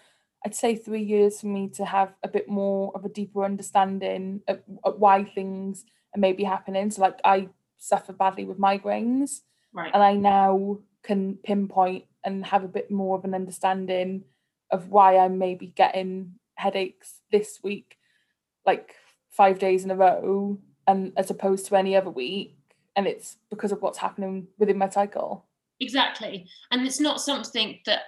[0.44, 4.40] i'd say three years for me to have a bit more of a deeper understanding
[4.48, 7.48] of, of why things are maybe happening so like i
[7.78, 9.40] suffer badly with migraines
[9.72, 14.24] right and i now can pinpoint and have a bit more of an understanding
[14.70, 17.96] of why I'm maybe getting headaches this week,
[18.66, 18.94] like
[19.30, 22.56] five days in a row, and as opposed to any other week.
[22.96, 25.46] And it's because of what's happening within my cycle.
[25.80, 26.46] Exactly.
[26.70, 28.02] And it's not something that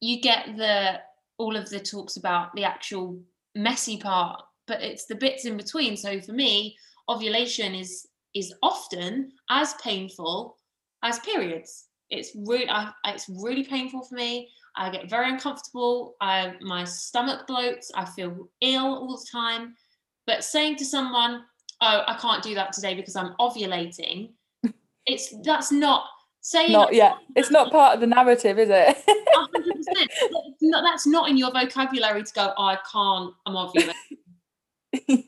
[0.00, 1.00] you get the
[1.38, 3.20] all of the talks about the actual
[3.54, 5.96] messy part, but it's the bits in between.
[5.96, 6.76] So for me,
[7.08, 10.56] ovulation is is often as painful
[11.02, 11.86] as periods.
[12.10, 14.50] It's really I, it's really painful for me.
[14.76, 16.16] I get very uncomfortable.
[16.20, 17.86] I, my stomach bloats.
[17.94, 19.74] I feel ill all the time.
[20.26, 21.44] But saying to someone,
[21.80, 24.32] "Oh, I can't do that today because I'm ovulating,"
[25.06, 26.04] it's that's not
[26.46, 26.72] saying.
[26.72, 27.14] Not yeah.
[27.36, 28.96] It's not part of the narrative, is it?
[29.34, 30.10] Hundred percent.
[30.60, 32.52] That's not in your vocabulary to go.
[32.56, 33.34] I can't.
[33.44, 33.92] I'm ovulating.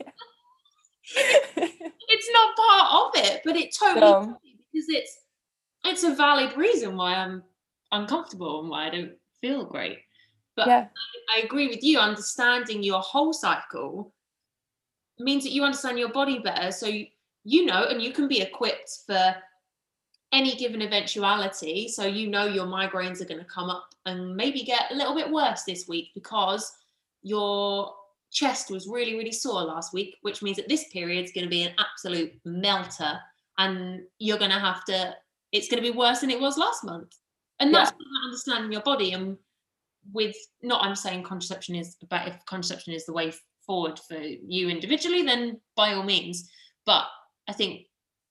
[2.05, 4.39] it's not part of it, but it totally no.
[4.73, 5.19] because it's
[5.85, 7.43] it's a valid reason why I'm
[7.93, 9.99] uncomfortable and why I don't feel great.
[10.57, 10.87] But yeah.
[11.37, 11.99] I, I agree with you.
[11.99, 14.13] Understanding your whole cycle
[15.19, 16.73] means that you understand your body better.
[16.73, 17.07] So you,
[17.45, 19.37] you know, and you can be equipped for
[20.33, 21.89] any given eventuality.
[21.89, 25.15] So you know your migraines are going to come up and maybe get a little
[25.15, 26.71] bit worse this week because
[27.23, 27.95] your
[28.31, 31.51] chest was really, really sore last week, which means that this period is going to
[31.51, 33.19] be an absolute melter
[33.57, 35.15] and you're going to have to,
[35.53, 37.15] it's going to be worse than it was last month
[37.61, 38.27] and that's yeah.
[38.27, 39.37] understanding your body and
[40.13, 43.33] with not i'm saying contraception is but if contraception is the way
[43.67, 46.51] forward for you individually then by all means
[46.87, 47.07] but
[47.49, 47.87] i think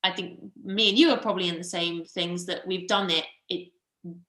[0.07, 3.25] i think me and you are probably in the same things that we've done it
[3.49, 3.69] it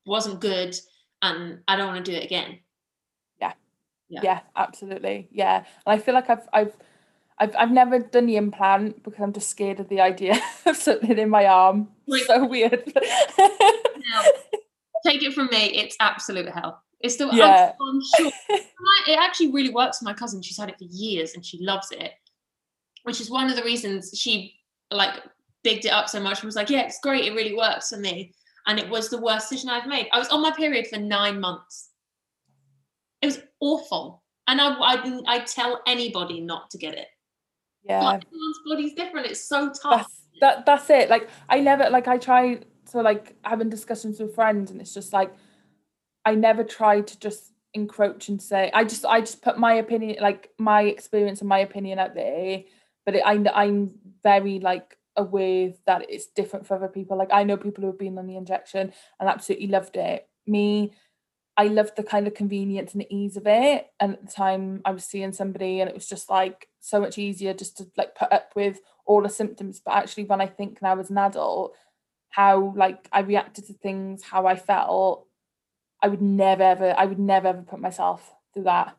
[0.07, 0.77] wasn't good
[1.23, 2.59] and i don't want to do it again
[3.41, 3.53] yeah
[4.09, 6.77] yeah, yeah absolutely yeah and i feel like i've i've
[7.41, 11.17] I've, I've never done the implant because I'm just scared of the idea of something
[11.17, 11.88] in my arm.
[12.07, 12.83] Like, so weird.
[15.07, 16.83] take it from me, it's absolute hell.
[17.01, 17.75] It's still, yeah.
[17.81, 18.33] I'm, I'm sure.
[19.07, 20.43] it actually really works for my cousin.
[20.43, 22.12] She's had it for years and she loves it.
[23.05, 24.55] which is one of the reasons she
[24.91, 25.23] like
[25.69, 26.39] bigged it up so much.
[26.39, 27.27] and was like, yeah, it's great.
[27.27, 28.33] It really works for me.
[28.67, 30.09] And it was the worst decision I've made.
[30.13, 31.91] I was on my period for nine months.
[33.23, 34.23] It was awful.
[34.47, 37.09] And I, I, I tell anybody not to get it.
[37.85, 38.01] Yeah.
[38.01, 39.27] But everyone's body's different.
[39.27, 40.07] It's so tough.
[40.07, 41.11] That's, that, that's it.
[41.11, 42.61] Like, I never, like, I try
[42.93, 45.33] to, like, having discussions with friends, and it's just like,
[46.25, 50.17] I never try to just encroach and say, I just, I just put my opinion,
[50.21, 52.65] like, my experience and my opinion out there.
[53.07, 57.19] But it, I, I'm very, like, aware that it's different for other people.
[57.19, 60.27] Like I know people who have been on the injection and absolutely loved it.
[60.47, 60.95] Me,
[61.57, 63.89] I loved the kind of convenience and the ease of it.
[64.01, 67.19] And at the time I was seeing somebody and it was just like so much
[67.19, 69.83] easier just to like put up with all the symptoms.
[69.85, 71.75] But actually when I think now as an adult,
[72.31, 75.27] how like I reacted to things, how I felt,
[76.01, 78.97] I would never ever, I would never ever put myself through that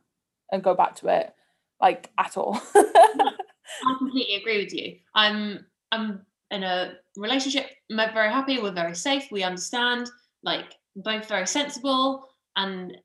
[0.52, 1.34] and go back to it
[1.80, 2.62] like at all.
[2.76, 4.98] I completely agree with you.
[5.16, 10.10] I'm I'm in a relationship, I'm very happy, we're very safe, we understand,
[10.43, 12.28] like both very sensible.
[12.56, 12.97] And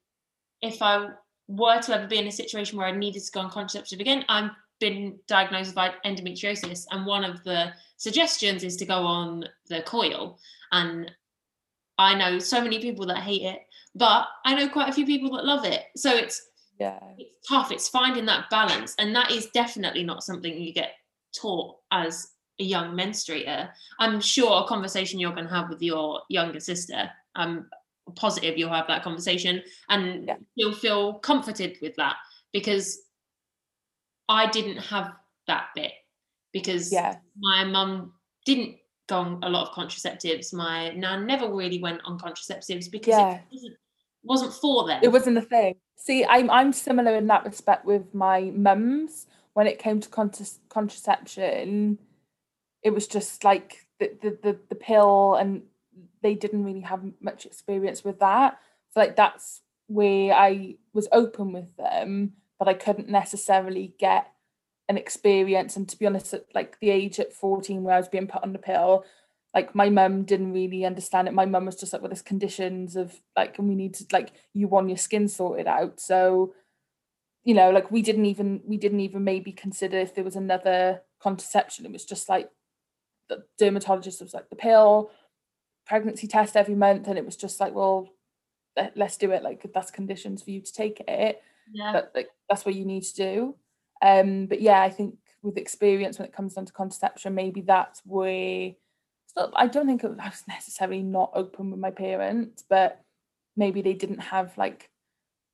[0.63, 1.09] if I
[1.49, 4.25] were to ever be in a situation where I needed to go on contraceptive again,
[4.29, 6.87] I've been diagnosed with endometriosis.
[6.91, 10.39] And one of the suggestions is to go on the coil.
[10.73, 11.11] And
[11.99, 13.61] I know so many people that hate it,
[13.95, 15.83] but I know quite a few people that love it.
[15.97, 17.71] So it's yeah, it's tough.
[17.71, 20.95] It's finding that balance, and that is definitely not something you get
[21.33, 26.23] taught as a young menstruator, I'm sure a conversation you're going to have with your
[26.29, 27.11] younger sister.
[27.35, 27.67] I'm
[28.17, 30.37] positive you'll have that conversation and yeah.
[30.55, 32.17] you'll feel comforted with that
[32.53, 33.01] because
[34.29, 35.13] I didn't have
[35.47, 35.93] that bit
[36.53, 37.17] because yeah.
[37.39, 38.13] my mum
[38.45, 38.77] didn't
[39.09, 40.53] go on a lot of contraceptives.
[40.53, 43.35] My nan never really went on contraceptives because yeah.
[43.35, 43.77] it wasn't,
[44.23, 45.01] wasn't for them.
[45.03, 45.75] It wasn't a thing.
[45.97, 50.47] See, I'm I'm similar in that respect with my mums when it came to contra-
[50.69, 51.99] contraception
[52.85, 55.63] it was just like the, the the the pill and
[56.23, 58.59] they didn't really have much experience with that.
[58.91, 64.31] So like that's where i was open with them but i couldn't necessarily get
[64.89, 65.77] an experience.
[65.77, 68.43] And to be honest at like the age at 14 where i was being put
[68.43, 69.05] on the pill
[69.55, 71.35] like my mum didn't really understand it.
[71.35, 74.33] My mum was just like well there's conditions of like and we need to like
[74.53, 76.01] you want your skin sorted out.
[76.01, 76.55] So
[77.45, 81.03] you know like we didn't even we didn't even maybe consider if there was another
[81.21, 81.87] contraception.
[81.87, 82.51] It was just like
[83.29, 85.11] the dermatologist was like the pill
[85.87, 88.09] pregnancy test every month and it was just like well
[88.97, 91.93] let's do it like that's conditions for you to take it yeah.
[91.93, 93.55] but like that's what you need to do.
[94.03, 98.01] Um but yeah i think with experience when it comes down to contraception maybe that's
[98.05, 98.73] where
[99.55, 103.01] i don't think was, I was necessarily not open with my parents but
[103.57, 104.91] maybe they didn't have like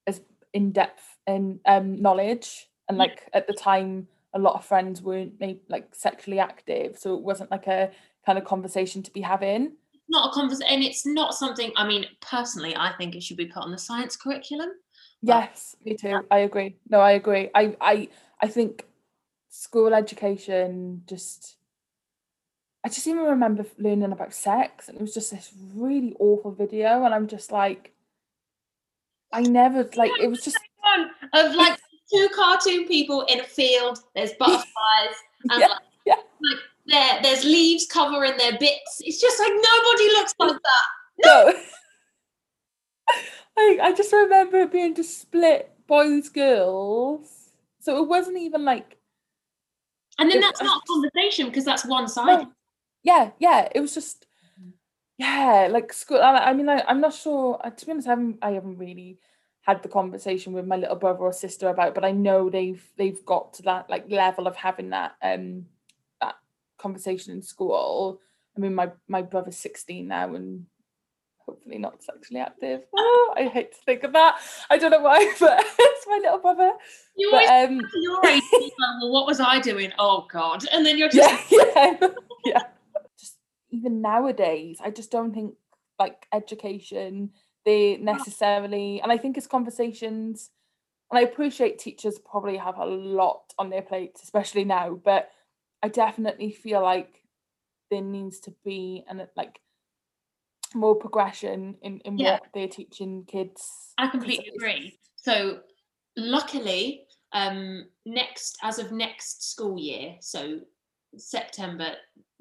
[0.07, 0.21] as
[0.55, 5.61] in-depth and um knowledge and like at the time a lot of friends weren't maybe
[5.69, 7.91] like sexually active so it wasn't like a
[8.25, 9.73] kind of conversation to be having.
[10.09, 13.47] Not a conversation and it's not something i mean personally i think it should be
[13.47, 14.71] put on the science curriculum.
[15.23, 16.77] Yes me too i agree.
[16.89, 17.51] No i agree.
[17.55, 18.09] I i
[18.41, 18.87] i think
[19.51, 21.57] school education just
[22.85, 27.05] i just even remember learning about sex and it was just this really awful video
[27.05, 27.93] and i'm just like
[29.33, 30.57] i never like it was just
[31.35, 31.80] of like
[32.13, 33.99] two cartoon people in a field.
[34.15, 34.67] There's butterflies
[35.51, 36.15] and yeah, like, yeah.
[36.15, 39.01] like there, there's leaves covering their bits.
[39.01, 41.25] It's just like nobody looks like that.
[41.25, 41.53] No.
[43.59, 47.51] I, I just remember it being just split boys, girls.
[47.81, 48.97] So it wasn't even like.
[50.19, 52.45] And then it, that's not a conversation because that's one sided.
[52.45, 52.53] No.
[53.03, 53.69] Yeah, yeah.
[53.75, 54.27] It was just,
[55.19, 56.21] yeah, like school.
[56.21, 57.59] I, I mean, I, I'm not sure.
[57.63, 59.19] Uh, to be honest, I haven't, I haven't really
[59.63, 63.25] had the conversation with my little brother or sister about but I know they've they've
[63.25, 65.67] got to that like level of having that um
[66.21, 66.37] that
[66.79, 68.21] conversation in school.
[68.57, 70.67] I mean my my brother's 16 now and
[71.39, 72.83] hopefully not sexually active.
[72.97, 74.41] Oh, I hate to think of that.
[74.71, 76.73] I don't know why but it's my little brother.
[77.17, 78.43] You but, always um, your age
[78.79, 79.93] well what was I doing?
[79.99, 80.65] Oh god.
[80.73, 82.09] And then you're just yeah yeah,
[82.45, 82.63] yeah.
[83.19, 83.37] just
[83.71, 85.55] even nowadays I just don't think
[85.99, 87.31] like education
[87.65, 90.51] they necessarily and i think it's conversations
[91.11, 95.31] and i appreciate teachers probably have a lot on their plates especially now but
[95.83, 97.23] i definitely feel like
[97.91, 99.61] there needs to be and like
[100.75, 102.35] more progression in, in yeah.
[102.35, 105.61] what they're teaching kids i completely agree so
[106.17, 110.61] luckily um next as of next school year so
[111.17, 111.93] september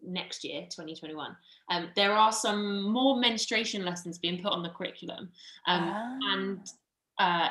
[0.06, 1.36] next year 2021
[1.70, 5.30] um, there are some more menstruation lessons being put on the curriculum
[5.68, 6.18] um, ah.
[6.34, 6.72] and
[7.20, 7.50] uh,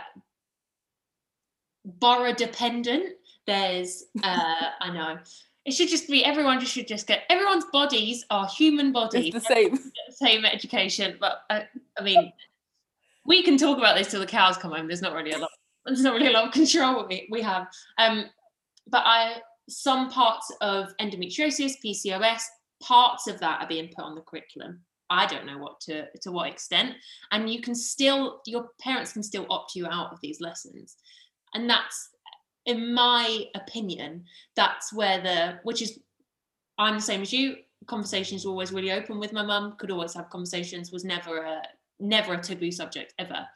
[1.85, 3.15] borough dependent
[3.49, 5.19] there's uh I know.
[5.65, 9.35] It should just be everyone just should just get everyone's bodies are human bodies.
[9.35, 9.79] It's the same.
[10.11, 11.17] Same education.
[11.19, 11.61] But uh,
[11.99, 12.33] I mean
[13.25, 14.87] we can talk about this till the cows come home.
[14.87, 15.51] There's not really a lot
[15.85, 17.67] there's not really a lot of control we, we have.
[17.97, 18.27] Um
[18.87, 22.43] but I some parts of endometriosis, PCOS,
[22.83, 24.81] parts of that are being put on the curriculum.
[25.11, 26.95] I don't know what to to what extent,
[27.33, 30.97] and you can still your parents can still opt you out of these lessons,
[31.55, 32.11] and that's
[32.67, 35.99] in my opinion that's where the which is
[36.79, 37.57] I'm the same as you.
[37.87, 39.77] Conversations were always really open with my mum.
[39.79, 40.93] Could always have conversations.
[40.93, 41.63] Was never a
[42.01, 43.47] never a taboo subject ever.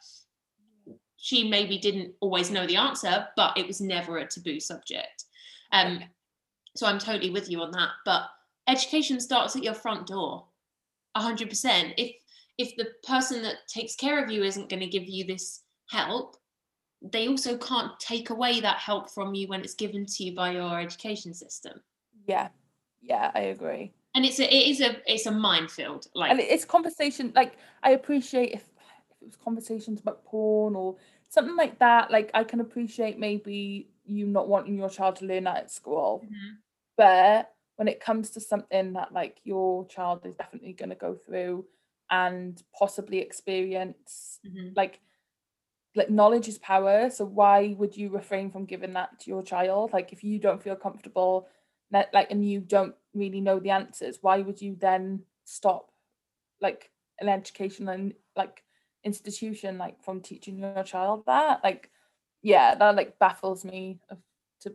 [1.17, 5.25] She maybe didn't always know the answer, but it was never a taboo subject.
[5.73, 5.99] Um,
[6.77, 7.89] so I'm totally with you on that.
[8.05, 8.23] But
[8.67, 10.45] education starts at your front door
[11.17, 12.15] 100% if
[12.57, 16.37] if the person that takes care of you isn't going to give you this help
[17.01, 20.51] they also can't take away that help from you when it's given to you by
[20.51, 21.81] your education system
[22.27, 22.47] yeah
[23.01, 26.65] yeah i agree and it's a it is a it's a minefield like and it's
[26.65, 30.95] conversation like i appreciate if if it was conversations about porn or
[31.29, 35.45] something like that like i can appreciate maybe you not wanting your child to learn
[35.45, 36.55] that at school mm-hmm.
[36.97, 41.15] but when it comes to something that like your child is definitely going to go
[41.15, 41.65] through
[42.09, 44.69] and possibly experience mm-hmm.
[44.75, 44.99] like
[45.95, 49.91] like knowledge is power so why would you refrain from giving that to your child
[49.93, 51.47] like if you don't feel comfortable
[51.91, 55.91] like and you don't really know the answers why would you then stop
[56.61, 56.89] like
[57.19, 58.63] an education and like
[59.03, 61.89] institution like from teaching your child that like
[62.43, 63.99] yeah that like baffles me
[64.61, 64.73] to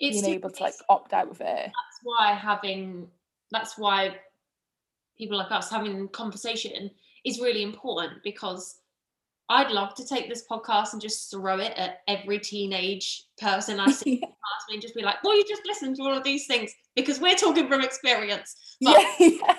[0.00, 3.08] it's being able to like opt out of it That's why having
[3.50, 4.16] that's why
[5.18, 6.90] people like us having conversation
[7.24, 8.78] is really important because
[9.48, 13.90] I'd love to take this podcast and just throw it at every teenage person I
[13.90, 14.28] see yeah.
[14.70, 17.34] and just be like, well, you just listen to all of these things because we're
[17.34, 18.56] talking from experience.
[18.82, 19.54] But yeah.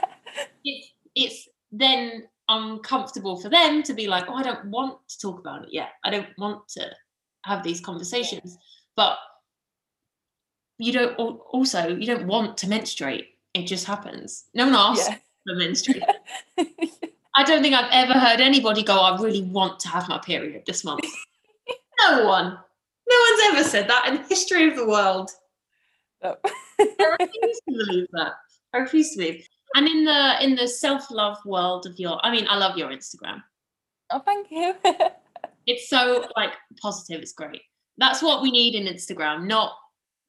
[0.66, 5.40] It's, it's then uncomfortable for them to be like, oh, I don't want to talk
[5.40, 5.92] about it yet.
[6.04, 6.90] I don't want to
[7.44, 8.58] have these conversations.
[8.96, 9.18] But
[10.78, 13.28] you don't also you don't want to menstruate.
[13.54, 14.46] It just happens.
[14.54, 15.18] No one asks yeah.
[15.48, 16.04] for menstruate
[17.36, 20.64] i don't think i've ever heard anybody go i really want to have my period
[20.66, 21.06] this month.
[22.00, 22.46] No one.
[22.48, 25.30] No one's ever said that in the history of the world.
[26.22, 26.36] No.
[26.44, 28.34] i refuse to believe that.
[28.74, 29.48] I refuse to believe.
[29.76, 33.42] And in the in the self-love world of your i mean i love your instagram.
[34.12, 34.76] Oh thank you
[35.68, 37.62] it's so like positive it's great
[37.98, 39.74] that's what we need in instagram not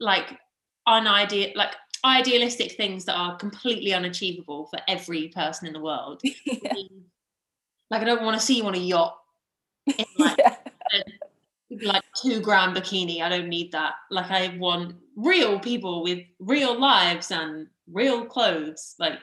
[0.00, 0.38] like
[0.86, 6.20] unideal like idealistic things that are completely unachievable for every person in the world.
[6.44, 6.72] yeah.
[7.90, 9.16] Like I don't want to see you on a yacht
[9.86, 10.56] in like, yeah.
[10.92, 13.22] a, like two gram bikini.
[13.22, 13.94] I don't need that.
[14.10, 18.94] Like I want real people with real lives and real clothes.
[18.98, 19.20] Like.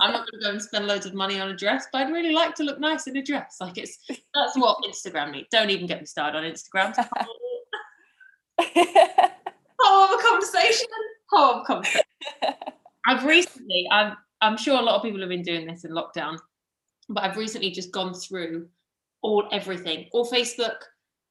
[0.00, 2.34] I'm not gonna go and spend loads of money on a dress, but I'd really
[2.34, 3.56] like to look nice in a dress.
[3.60, 3.98] Like it's
[4.34, 5.48] that's what Instagram needs.
[5.50, 6.94] Don't even get me started on Instagram
[9.84, 10.86] whole of a conversation.
[11.30, 12.02] Whole of a conversation.
[13.06, 16.38] I've recently, I've, I'm sure a lot of people have been doing this in lockdown,
[17.08, 18.68] but I've recently just gone through
[19.22, 20.76] all everything, all Facebook,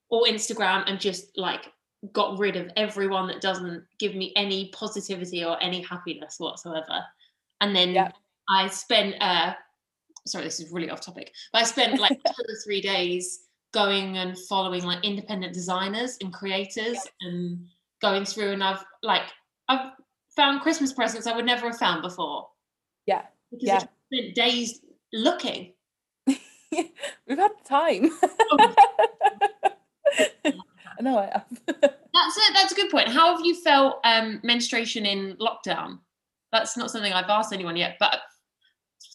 [0.09, 1.71] all Instagram, and just like
[2.11, 7.03] got rid of everyone that doesn't give me any positivity or any happiness whatsoever.
[7.61, 8.11] And then yeah.
[8.49, 9.53] I spent uh
[10.25, 14.17] sorry, this is really off topic, but I spent like two or three days going
[14.17, 17.27] and following like independent designers and creators yeah.
[17.27, 17.65] and
[18.01, 19.23] going through and I've like
[19.69, 19.91] I've
[20.35, 22.49] found Christmas presents I would never have found before.
[23.05, 23.23] Yeah.
[23.51, 23.83] Because yeah.
[24.11, 24.81] spent days
[25.13, 25.73] looking.
[26.27, 28.09] We've had time.
[28.51, 28.75] I
[31.03, 31.45] know I have.
[31.67, 32.53] that's it.
[32.53, 33.09] That's a good point.
[33.09, 35.99] How have you felt um, menstruation in lockdown?
[36.51, 38.19] That's not something I've asked anyone yet, but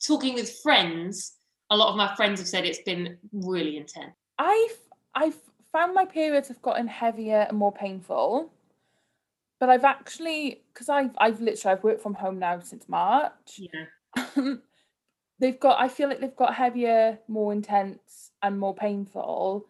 [0.06, 1.36] talking with friends,
[1.70, 4.14] a lot of my friends have said it's been really intense.
[4.38, 4.78] I've
[5.14, 5.36] I've
[5.72, 8.50] found my periods have gotten heavier and more painful
[9.58, 13.58] but I've actually because I've I've literally I've worked from home now since March.
[13.58, 14.24] Yeah.
[15.38, 19.66] they've got I feel like they've got heavier, more intense, and more painful.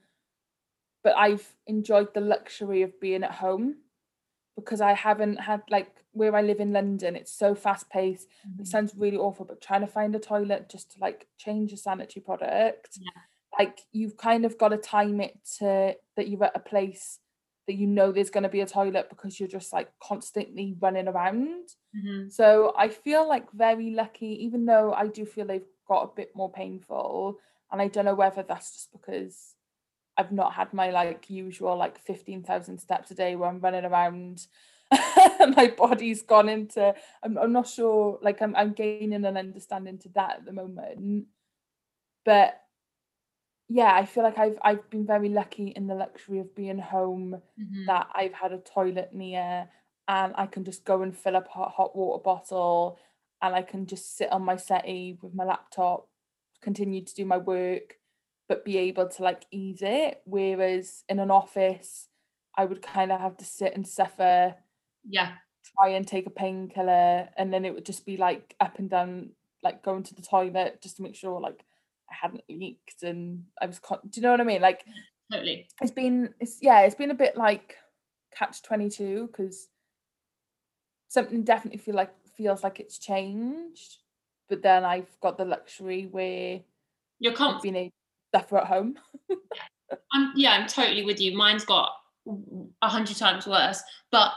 [1.08, 3.76] But I've enjoyed the luxury of being at home
[4.56, 8.28] because I haven't had like where I live in London, it's so fast paced.
[8.46, 8.60] Mm-hmm.
[8.60, 11.78] It sounds really awful, but trying to find a toilet just to like change a
[11.78, 13.22] sanitary product, yeah.
[13.58, 17.20] like you've kind of got to time it to that you're at a place
[17.66, 21.08] that you know there's going to be a toilet because you're just like constantly running
[21.08, 21.70] around.
[21.96, 22.28] Mm-hmm.
[22.28, 26.32] So I feel like very lucky, even though I do feel they've got a bit
[26.36, 27.38] more painful.
[27.72, 29.54] And I don't know whether that's just because
[30.18, 34.46] I've not had my like usual like 15,000 steps a day where I'm running around
[35.56, 40.08] my body's gone into I'm, I'm not sure like I'm, I'm gaining an understanding to
[40.10, 41.26] that at the moment
[42.24, 42.60] but
[43.68, 47.40] yeah I feel like I've I've been very lucky in the luxury of being home
[47.60, 47.86] mm-hmm.
[47.86, 49.68] that I've had a toilet near
[50.08, 52.98] and I can just go and fill up a hot water bottle
[53.40, 56.08] and I can just sit on my settee with my laptop
[56.60, 57.97] continue to do my work
[58.48, 62.08] but be able to like ease it whereas in an office
[62.56, 64.54] I would kind of have to sit and suffer
[65.08, 65.32] yeah.
[65.76, 69.30] try and take a painkiller and then it would just be like up and down
[69.62, 71.64] like going to the toilet just to make sure like
[72.10, 74.62] I hadn't leaked and I was con- do you know what I mean?
[74.62, 74.84] Like
[75.30, 75.68] totally.
[75.80, 77.76] it's been it's yeah it's been a bit like
[78.34, 79.68] catch 22 because
[81.08, 83.98] something definitely feel like feels like it's changed
[84.48, 86.60] but then I've got the luxury where
[87.18, 87.97] you're confident being able to
[88.34, 88.94] suffer at home
[90.12, 91.92] I'm yeah I'm totally with you mine's got
[92.82, 94.32] a hundred times worse but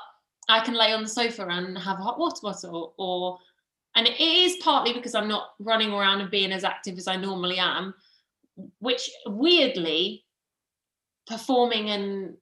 [0.49, 3.39] I can lay on the sofa and have a hot water bottle or
[3.95, 7.17] and it is partly because I'm not running around and being as active as I
[7.17, 7.93] normally am,
[8.79, 10.23] which weirdly
[11.27, 12.37] performing and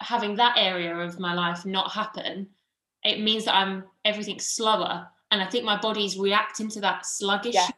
[0.00, 2.48] having that area of my life not happen,
[3.04, 5.06] it means that I'm everything's slower.
[5.30, 7.54] And I think my body's reacting to that sluggish.
[7.54, 7.68] Yeah.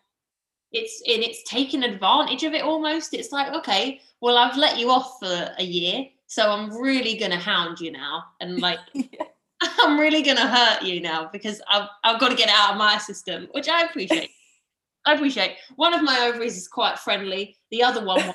[0.72, 3.14] It's and it's taking advantage of it almost.
[3.14, 7.32] It's like, okay, well, I've let you off for a year so I'm really going
[7.32, 8.24] to hound you now.
[8.40, 9.24] And like, yeah.
[9.60, 12.72] I'm really going to hurt you now because I've, I've got to get it out
[12.72, 14.30] of my system, which I appreciate.
[15.04, 15.56] I appreciate.
[15.76, 17.56] One of my ovaries is quite friendly.
[17.70, 18.34] The other one,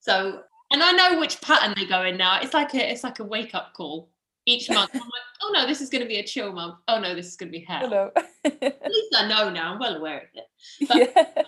[0.00, 2.38] so and I know which pattern they go in now.
[2.40, 4.08] It's like a it's like a wake up call
[4.50, 4.90] each month.
[4.94, 6.76] I'm like, oh no, this is going to be a chill month.
[6.88, 7.80] Oh no, this is going to be hell.
[7.80, 8.10] Hello.
[8.44, 9.72] At least I know now.
[9.72, 10.88] I'm well aware of it.
[10.88, 11.42] But yeah.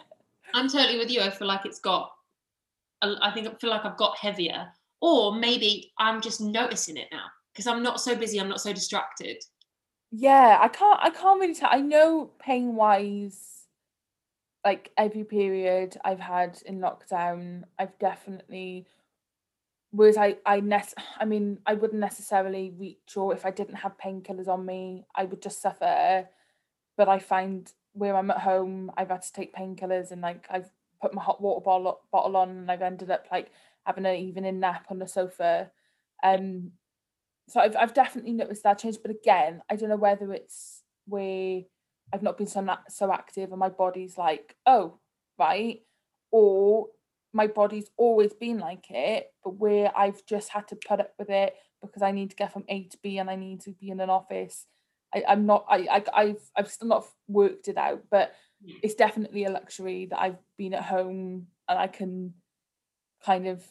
[0.54, 1.20] I'm totally with you.
[1.20, 2.10] I feel like it's got.
[3.02, 4.68] I think I feel like I've got heavier
[5.02, 8.72] or maybe i'm just noticing it now because i'm not so busy i'm not so
[8.72, 9.36] distracted
[10.10, 13.66] yeah i can't i can't really tell i know pain wise
[14.64, 18.86] like every period i've had in lockdown i've definitely
[19.92, 23.96] whereas i i nec- i mean i wouldn't necessarily reach or if i didn't have
[23.98, 26.26] painkillers on me i would just suffer
[26.96, 30.70] but i find where i'm at home i've had to take painkillers and like i've
[31.00, 33.50] put my hot water bottle, bottle on and i've ended up like
[33.84, 35.70] having an evening nap on the sofa.
[36.22, 36.72] Um,
[37.48, 38.98] so I've I've definitely noticed that change.
[39.02, 41.62] But again, I don't know whether it's where
[42.12, 44.98] I've not been so so active and my body's like, oh,
[45.38, 45.80] right,
[46.30, 46.88] or
[47.32, 51.30] my body's always been like it, but where I've just had to put up with
[51.30, 53.90] it because I need to get from A to B and I need to be
[53.90, 54.66] in an office.
[55.14, 58.72] I, I'm not I, I I've I've still not worked it out, but hmm.
[58.82, 62.34] it's definitely a luxury that I've been at home and I can
[63.24, 63.64] kind of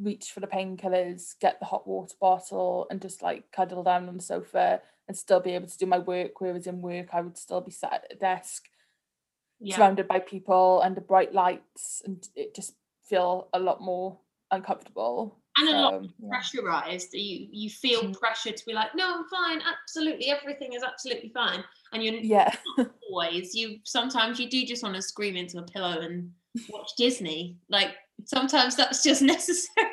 [0.00, 4.16] reach for the painkillers, get the hot water bottle, and just like cuddle down on
[4.16, 6.40] the sofa and still be able to do my work.
[6.40, 8.68] Whereas in work, I would still be sat at a desk,
[9.60, 9.76] yeah.
[9.76, 12.74] surrounded by people and the bright lights, and it just
[13.08, 14.18] feel a lot more
[14.50, 15.38] uncomfortable.
[15.56, 16.28] And so, a lot yeah.
[16.28, 17.12] pressurized.
[17.12, 18.18] You you feel mm.
[18.18, 19.60] pressure to be like, no, I'm fine.
[19.66, 21.64] Absolutely, everything is absolutely fine.
[21.92, 22.54] And you're yeah
[23.10, 23.54] always.
[23.54, 26.30] You sometimes you do just want to scream into a pillow and
[26.68, 27.56] watch Disney.
[27.68, 29.88] Like sometimes that's just necessary.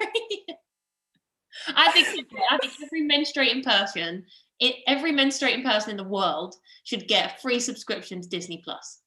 [1.70, 4.26] I think I think every menstruating person,
[4.60, 9.02] it, every menstruating person in the world should get a free subscription to Disney Plus.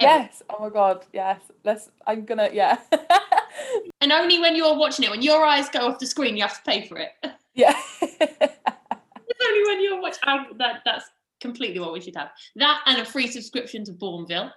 [0.00, 0.42] Yes.
[0.48, 1.06] Oh my god.
[1.12, 1.40] Yes.
[1.64, 1.90] Let's.
[2.06, 2.50] I'm gonna.
[2.52, 2.78] Yeah.
[4.00, 6.56] and only when you're watching it, when your eyes go off the screen, you have
[6.56, 7.10] to pay for it.
[7.52, 7.74] Yeah.
[8.00, 10.56] it's only when you're watching.
[10.58, 11.04] that that's
[11.40, 12.30] completely what we should have.
[12.54, 14.52] That and a free subscription to Bournville.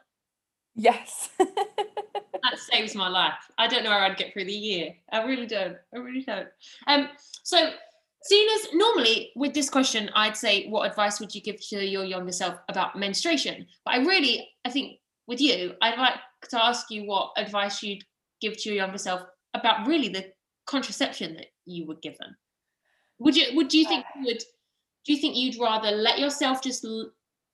[0.75, 1.31] Yes
[2.43, 3.33] that saves my life.
[3.57, 4.93] I don't know how I'd get through the year.
[5.11, 5.77] I really don't.
[5.93, 6.47] I really don't.
[6.87, 7.09] Um,
[7.43, 7.71] so
[8.21, 12.03] seeing as normally with this question, I'd say, what advice would you give to your
[12.03, 13.65] younger self about menstruation?
[13.85, 16.19] But I really, I think with you, I'd like
[16.49, 18.03] to ask you what advice you'd
[18.41, 19.21] give to your younger self
[19.53, 20.32] about really the
[20.65, 22.36] contraception that you were given.
[23.19, 23.55] Would you?
[23.55, 24.19] Would do you think uh.
[24.19, 24.43] you would?
[25.05, 26.86] Do you think you'd rather let yourself just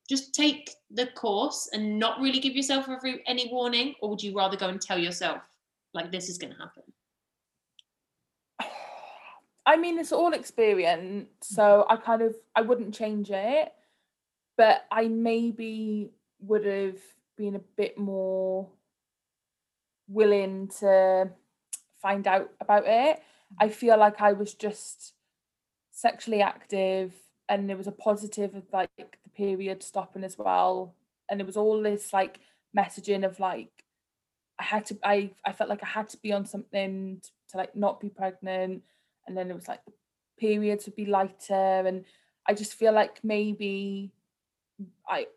[0.10, 2.88] just take the course and not really give yourself
[3.28, 5.40] any warning or would you rather go and tell yourself
[5.94, 6.84] like this is going to happen
[9.68, 11.94] i mean it's all experience so mm-hmm.
[11.94, 13.72] i kind of i wouldn't change it
[14.58, 16.10] but i maybe
[16.42, 16.98] would have
[17.40, 18.68] been a bit more
[20.10, 21.30] willing to
[22.02, 23.22] find out about it.
[23.60, 23.74] I mm-hmm.
[23.74, 25.14] feel like i was just
[25.92, 27.14] sexually active
[27.48, 30.96] and there was a positive of like the period stopping as well.
[31.32, 32.42] And it was all this like
[32.78, 33.72] messaging of like
[34.60, 37.58] I had to I I felt like I had to be on something to, to
[37.58, 38.84] like not be pregnant.
[39.26, 39.94] And then it was like the
[40.38, 41.88] periods would be lighter.
[41.88, 42.04] And
[42.48, 44.12] I just feel like maybe
[45.08, 45.28] I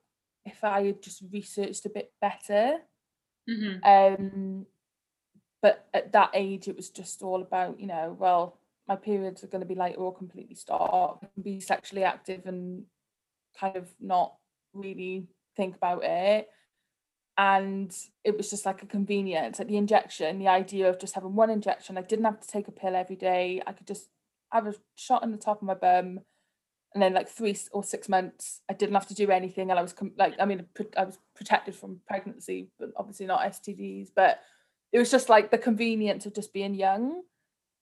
[0.45, 2.79] if I had just researched a bit better.
[3.51, 4.23] Mm-hmm.
[4.23, 4.67] um
[5.63, 9.49] but at that age it was just all about you know well my periods are
[9.49, 12.85] going to be lighter or completely stop be sexually active and
[13.59, 14.35] kind of not
[14.73, 15.27] really
[15.57, 16.49] think about it.
[17.39, 21.35] And it was just like a convenience like the injection the idea of just having
[21.35, 21.97] one injection.
[21.97, 23.63] I didn't have to take a pill every day.
[23.67, 24.09] I could just
[24.51, 26.21] have a shot in the top of my bum
[26.95, 29.83] and then like three or six months i didn't have to do anything and i
[29.83, 30.67] was like i mean
[30.97, 34.41] i was protected from pregnancy but obviously not stds but
[34.93, 37.23] it was just like the convenience of just being young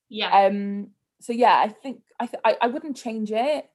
[0.09, 0.89] yeah um
[1.21, 3.69] so yeah i think i th- I, I wouldn't change it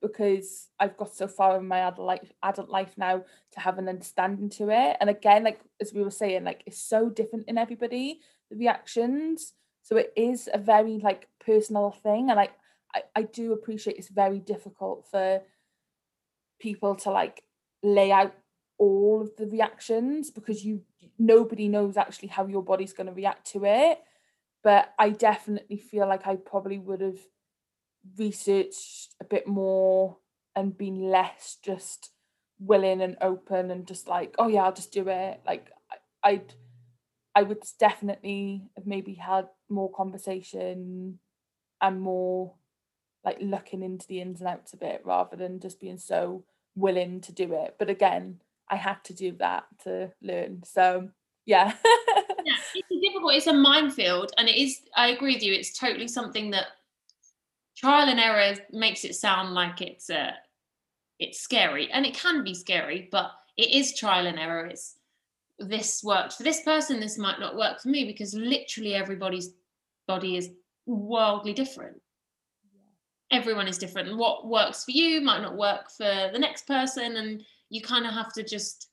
[0.00, 3.22] because I've got so far in my adult life, adult life now
[3.52, 4.96] to have an understanding to it.
[5.00, 8.20] And again, like as we were saying, like it's so different in everybody,
[8.50, 9.52] the reactions.
[9.82, 12.30] So it is a very like personal thing.
[12.30, 12.52] And like
[12.94, 15.42] I, I do appreciate it's very difficult for
[16.60, 17.42] people to like
[17.82, 18.34] lay out
[18.78, 20.82] all of the reactions because you
[21.18, 23.98] nobody knows actually how your body's going to react to it.
[24.62, 27.18] But I definitely feel like I probably would have
[28.18, 30.18] researched a bit more
[30.56, 32.10] and been less just
[32.58, 35.70] willing and open and just like oh yeah I'll just do it like
[36.22, 36.54] I'd
[37.34, 41.18] I would definitely have maybe had more conversation
[41.80, 42.54] and more
[43.24, 46.44] like looking into the ins and outs of it rather than just being so
[46.76, 51.08] willing to do it but again I had to do that to learn so
[51.46, 51.74] yeah
[52.44, 56.08] yeah it's difficult it's a minefield and it is I agree with you it's totally
[56.08, 56.66] something that
[57.80, 60.32] trial and error makes it sound like it's uh,
[61.18, 64.66] it's scary, and it can be scary, but it is trial and error.
[64.66, 64.96] It's
[65.58, 69.50] this worked for this person, this might not work for me because literally everybody's
[70.06, 70.50] body is
[70.86, 72.00] wildly different.
[73.30, 77.16] Everyone is different, and what works for you might not work for the next person,
[77.16, 78.88] and you kind of have to just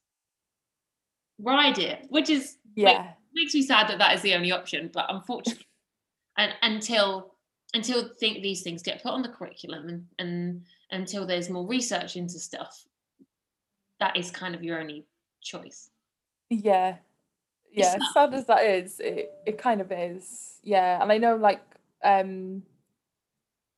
[1.40, 3.14] ride it, which is yeah.
[3.34, 4.90] makes me sad that that is the only option.
[4.94, 5.66] But unfortunately,
[6.38, 7.34] and until
[7.74, 10.62] until think these things get put on the curriculum and, and
[10.92, 12.86] until there's more research into stuff
[14.00, 15.06] that is kind of your only
[15.42, 15.90] choice.
[16.50, 16.96] Yeah.
[17.72, 20.60] Yeah sad as that is it, it kind of is.
[20.64, 21.62] Yeah and i know like
[22.04, 22.64] um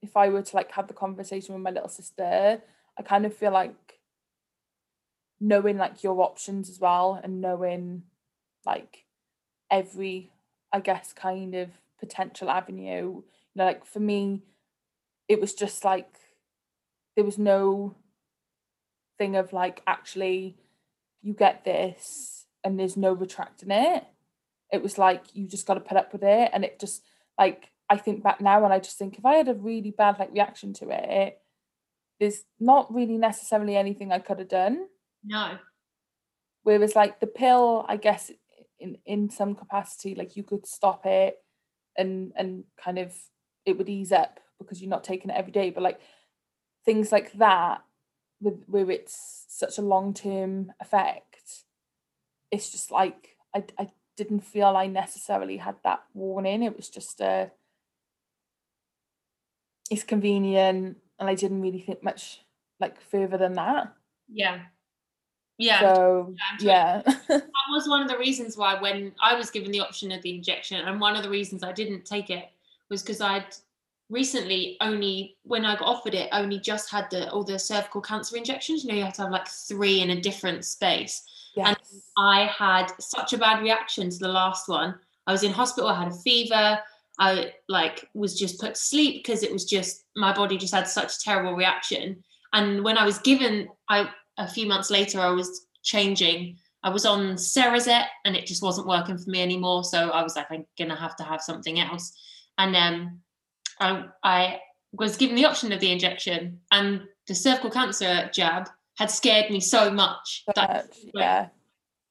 [0.01, 2.61] if i were to like have the conversation with my little sister
[2.97, 3.99] i kind of feel like
[5.39, 8.03] knowing like your options as well and knowing
[8.65, 9.05] like
[9.71, 10.31] every
[10.73, 11.69] i guess kind of
[11.99, 13.23] potential avenue You
[13.55, 14.43] know, like for me,
[15.27, 16.17] it was just like
[17.15, 17.95] there was no
[19.17, 20.55] thing of like actually
[21.21, 24.03] you get this and there's no retracting it.
[24.71, 27.03] It was like you just got to put up with it, and it just
[27.37, 30.19] like I think back now and I just think if I had a really bad
[30.19, 31.39] like reaction to it,
[32.19, 34.87] there's not really necessarily anything I could have done.
[35.23, 35.57] No.
[36.63, 38.31] Whereas like the pill, I guess
[38.79, 41.37] in in some capacity, like you could stop it
[41.97, 43.13] and and kind of
[43.65, 45.69] it would ease up because you're not taking it every day.
[45.69, 45.99] But like
[46.85, 47.81] things like that,
[48.41, 51.63] with where it's such a long term effect,
[52.51, 56.61] it's just like I I didn't feel I necessarily had that warning.
[56.61, 57.51] It was just a
[59.89, 62.41] it's convenient and I didn't really think much
[62.79, 63.93] like further than that.
[64.31, 64.59] Yeah.
[65.57, 65.79] Yeah.
[65.81, 67.01] So yeah.
[67.27, 70.35] that was one of the reasons why when I was given the option of the
[70.35, 72.49] injection and one of the reasons I didn't take it
[72.89, 73.55] was because I'd
[74.09, 78.37] recently only when I got offered it, only just had the all the cervical cancer
[78.37, 78.83] injections.
[78.83, 81.23] You know, you have to have like three in a different space.
[81.55, 81.67] Yes.
[81.67, 81.77] And
[82.17, 84.95] I had such a bad reaction to the last one.
[85.27, 86.79] I was in hospital, I had a fever.
[87.19, 90.87] I like was just put to sleep because it was just my body just had
[90.87, 92.23] such a terrible reaction.
[92.53, 96.57] And when I was given I a few months later I was changing.
[96.81, 99.83] I was on Cerazette and it just wasn't working for me anymore.
[99.83, 102.13] So I was like, I'm gonna have to have something else
[102.59, 103.21] and um,
[103.79, 104.59] I, I
[104.91, 109.61] was given the option of the injection, and the cervical cancer jab had scared me
[109.61, 110.43] so much.
[110.55, 111.47] That, yeah.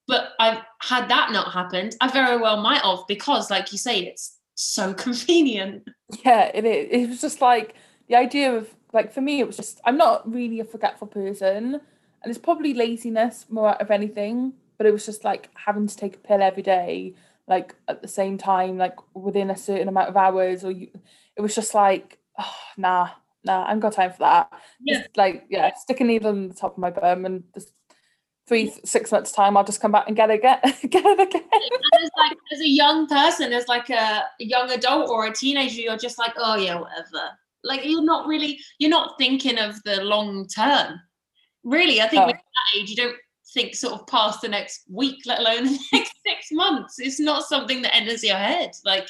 [0.07, 3.99] But I had that not happened, I very well might have because, like you say,
[4.01, 5.87] it's so convenient.
[6.25, 6.87] Yeah, it is.
[6.91, 7.75] It was just like
[8.07, 11.75] the idea of like for me, it was just I'm not really a forgetful person,
[11.75, 14.53] and it's probably laziness more out of anything.
[14.77, 17.13] But it was just like having to take a pill every day
[17.49, 20.87] like at the same time, like within a certain amount of hours, or you,
[21.35, 23.09] it was just like, oh, nah,
[23.43, 24.51] nah, I haven't got time for that.
[24.79, 24.99] Yeah.
[24.99, 27.73] Just like, yeah, stick a needle in the top of my bum and just
[28.49, 31.43] three six months time I'll just come back and get it again get it again.
[32.01, 35.79] as like as a young person, as like a, a young adult or a teenager,
[35.79, 37.29] you're just like, oh yeah, whatever.
[37.63, 40.99] Like you're not really you're not thinking of the long term.
[41.63, 42.27] Really, I think oh.
[42.27, 43.15] with that age you don't
[43.53, 46.95] think sort of past the next week, let alone the next six months.
[46.97, 48.71] It's not something that enters your head.
[48.83, 49.07] Like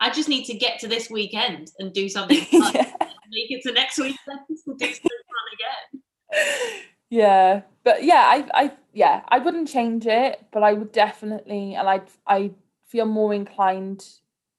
[0.00, 2.72] I just need to get to this weekend and do something fun.
[2.74, 2.92] yeah.
[3.30, 6.00] Make it to next weekend and do something fun
[6.32, 6.82] again.
[7.10, 11.88] Yeah, but yeah, I, I, yeah, I wouldn't change it, but I would definitely, and
[11.88, 12.50] I, I
[12.86, 14.04] feel more inclined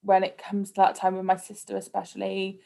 [0.01, 2.61] when it comes to that time with my sister, especially,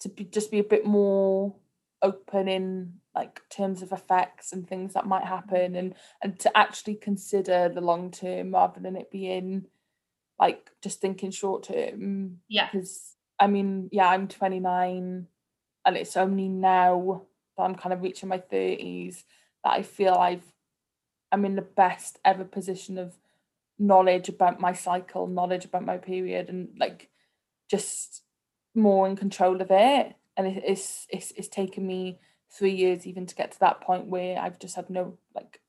[0.00, 1.54] to be just be a bit more
[2.02, 6.96] open in like terms of effects and things that might happen, and and to actually
[6.96, 9.66] consider the long term rather than it being
[10.38, 12.38] like just thinking short term.
[12.48, 15.26] Yeah, because I mean, yeah, I'm 29,
[15.86, 17.22] and it's only now
[17.56, 19.24] that I'm kind of reaching my 30s
[19.64, 20.44] that I feel I've
[21.30, 23.16] I'm in the best ever position of
[23.78, 27.08] knowledge about my cycle, knowledge about my period, and like
[27.70, 28.22] just
[28.74, 30.14] more in control of it.
[30.36, 32.18] And it, it's it's it's taken me
[32.50, 35.60] three years even to get to that point where I've just had no like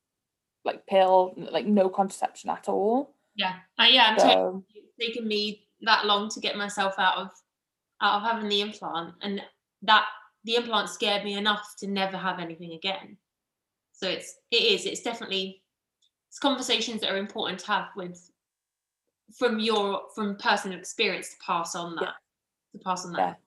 [0.65, 3.15] like pill, like no contraception at all.
[3.35, 7.29] Yeah, uh, yeah, so, t- taking me that long to get myself out of
[8.01, 9.41] out of having the implant, and
[9.81, 10.05] that
[10.43, 13.17] the implant scared me enough to never have anything again.
[13.93, 15.61] So it's it is it's definitely
[16.29, 18.29] it's conversations that are important to have with
[19.37, 22.79] from your from personal experience to pass on that yeah.
[22.79, 23.39] to pass on that.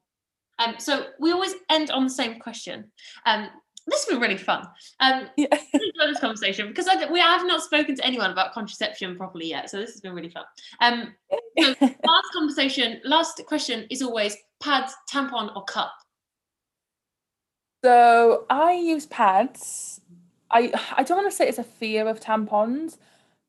[0.58, 0.66] Yeah.
[0.66, 2.90] Um, so we always end on the same question.
[3.26, 3.48] Um,
[3.86, 4.66] this has been really fun.
[5.00, 5.46] Um, yeah.
[5.72, 9.70] enjoy this conversation because I, we have not spoken to anyone about contraception properly yet,
[9.70, 10.44] so this has been really fun.
[10.80, 11.14] Um,
[11.58, 15.92] so last conversation, last question is always pads, tampon, or cup.
[17.84, 20.00] So I use pads.
[20.50, 22.98] I I don't want to say it's a fear of tampons,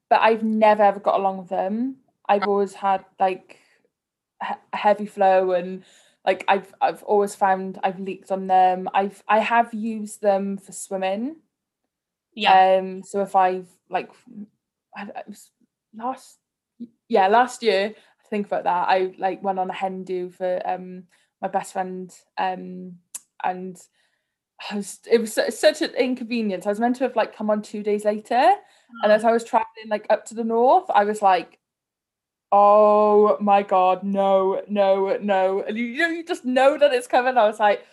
[0.09, 1.97] but I've never ever got along with them.
[2.28, 3.59] I've always had like
[4.41, 5.84] a heavy flow and
[6.25, 8.89] like I've I've always found I've leaked on them.
[8.93, 11.38] I've I have used them for swimming.
[12.34, 12.78] Yeah.
[12.80, 13.03] Um.
[13.03, 14.09] So if I've like,
[14.95, 15.51] I, was
[15.95, 16.38] last
[17.07, 17.93] yeah last year.
[17.95, 18.89] I think about that.
[18.89, 21.03] I like went on a hen do for um
[21.41, 22.97] my best friend um
[23.41, 23.78] and
[24.72, 26.66] I was, it was such an inconvenience.
[26.66, 28.53] I was meant to have like come on two days later,
[29.03, 31.60] and as I was traveling like up to the north, I was like,
[32.51, 37.08] "Oh my god, no, no, no!" And you, you know, you just know that it's
[37.08, 37.38] coming.
[37.38, 37.86] I was like,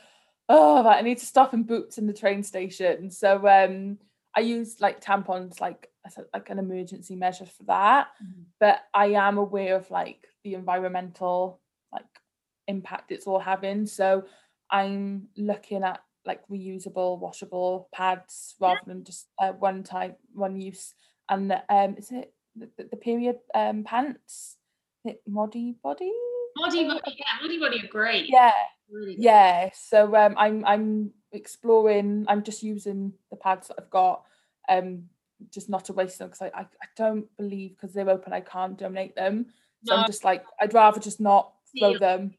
[0.49, 3.99] "Oh, I need to stop in Boots in the train station." So um,
[4.35, 5.91] I used like tampons, like
[6.33, 8.09] like an emergency measure for that.
[8.23, 8.43] Mm-hmm.
[8.59, 11.61] But I am aware of like the environmental
[11.93, 12.05] like
[12.69, 13.87] impact it's all having.
[13.87, 14.25] So
[14.71, 20.95] I'm looking at like reusable, washable pads rather than just uh, one type, one use.
[21.29, 24.57] And um, is it the, the period um pants?
[25.05, 26.11] Is it Modibodi?
[26.57, 28.27] Modi Body, yeah, Modibodi are great.
[28.29, 28.53] Yeah,
[28.91, 29.71] really yeah.
[29.75, 32.27] So um, I'm I'm exploring.
[32.29, 34.23] I'm just using the pads that I've got.
[34.69, 35.05] Um,
[35.53, 38.41] just not to waste them because I, I, I don't believe because they're open I
[38.41, 39.47] can't donate them.
[39.85, 40.03] So no.
[40.03, 42.35] I'm just like I'd rather just not throw them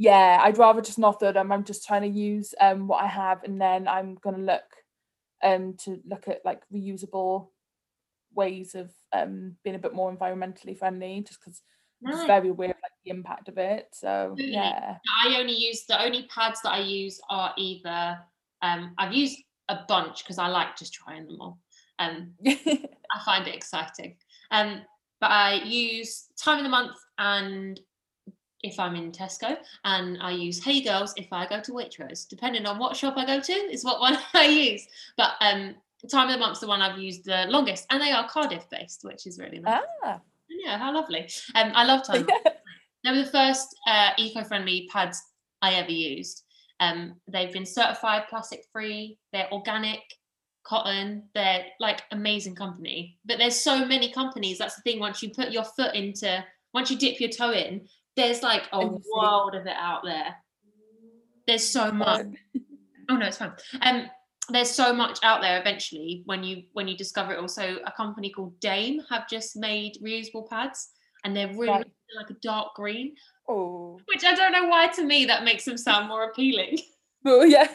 [0.00, 1.52] yeah, I'd rather just not throw them.
[1.52, 4.64] I'm just trying to use um what I have, and then I'm gonna look
[5.42, 7.48] um to look at like reusable
[8.34, 11.60] ways of um being a bit more environmentally friendly, just because
[12.00, 12.20] nice.
[12.22, 13.88] I'm very aware of like the impact of it.
[13.92, 18.18] So yeah, I only use the only pads that I use are either
[18.62, 19.36] um I've used
[19.68, 21.58] a bunch because I like just trying them all.
[21.98, 24.16] Um, I find it exciting.
[24.50, 24.80] Um,
[25.20, 27.78] but I use time of the month and
[28.62, 32.28] if I'm in Tesco, and I use Hey Girls if I go to Waitrose.
[32.28, 34.86] Depending on what shop I go to, is what one I use.
[35.16, 35.74] But um,
[36.10, 39.00] time of the month's the one I've used the longest, and they are Cardiff based,
[39.02, 39.82] which is really nice.
[40.04, 40.20] Ah.
[40.48, 41.28] Yeah, how lovely.
[41.54, 42.26] Um, I love time.
[43.04, 45.22] they were the first uh, eco-friendly pads
[45.62, 46.42] I ever used.
[46.80, 49.18] Um, they've been certified plastic free.
[49.32, 50.00] They're organic,
[50.64, 51.24] cotton.
[51.34, 53.18] They're like amazing company.
[53.24, 54.58] But there's so many companies.
[54.58, 54.98] That's the thing.
[54.98, 56.44] Once you put your foot into,
[56.74, 57.86] once you dip your toe in,
[58.16, 60.34] there's like a world of it out there.
[61.46, 62.26] There's so much.
[63.10, 63.52] oh no, it's fine.
[63.82, 64.10] Um,
[64.50, 65.60] there's so much out there.
[65.60, 69.96] Eventually, when you when you discover it, also a company called Dame have just made
[70.02, 70.90] reusable pads,
[71.24, 71.86] and they're really right.
[72.16, 73.14] like a dark green.
[73.48, 73.98] Oh.
[74.06, 76.78] Which I don't know why to me that makes them sound more appealing.
[77.22, 77.68] Oh yeah.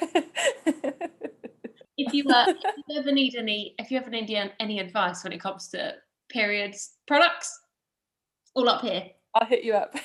[0.65, 2.57] if you uh, if
[2.87, 5.93] you ever need any, if you ever need any advice when it comes to
[6.29, 7.59] periods products,
[8.55, 9.03] all up here.
[9.35, 9.95] I'll hit you up.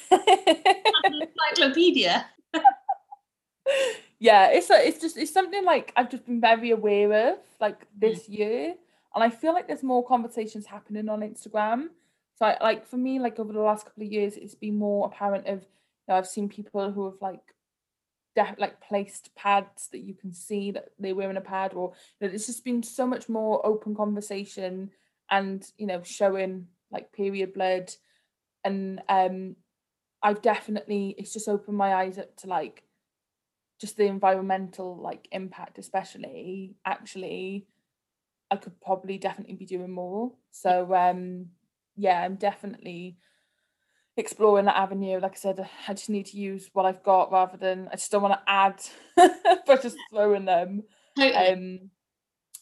[1.04, 2.26] encyclopedia.
[4.18, 7.86] yeah, it's a, it's just it's something like I've just been very aware of like
[7.96, 8.38] this mm.
[8.38, 8.74] year.
[9.14, 11.88] And I feel like there's more conversations happening on Instagram.
[12.36, 15.06] So I, like for me, like over the last couple of years, it's been more
[15.06, 15.66] apparent of you
[16.08, 17.42] know, I've seen people who have like
[18.34, 22.26] def- like placed pads that you can see that they're wearing a pad or you
[22.26, 24.90] know, it's just been so much more open conversation
[25.30, 27.92] and you know showing like period blood
[28.64, 29.56] and um
[30.22, 32.82] I've definitely it's just opened my eyes up to like
[33.80, 37.66] just the environmental like impact especially actually
[38.50, 40.32] I could probably definitely be doing more.
[40.50, 41.46] So um
[41.96, 43.16] yeah I'm definitely
[44.16, 45.18] exploring that avenue.
[45.20, 48.10] Like I said I just need to use what I've got rather than I just
[48.10, 48.82] don't want to add
[49.66, 50.82] but just throwing them.
[51.16, 51.34] Totally.
[51.34, 51.90] um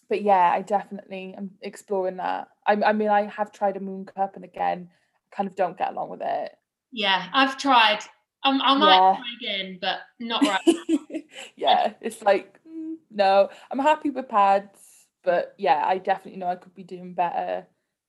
[0.08, 2.48] but yeah I definitely am exploring that.
[2.66, 4.90] I, I mean I have tried a moon cup and again
[5.34, 6.52] kind of don't get along with it
[6.92, 8.00] yeah I've tried
[8.44, 9.16] um, I might yeah.
[9.16, 10.60] try again, but not right
[11.56, 16.56] yeah, it's like mm, no, I'm happy with pads, but yeah, I definitely know I
[16.56, 17.66] could be doing better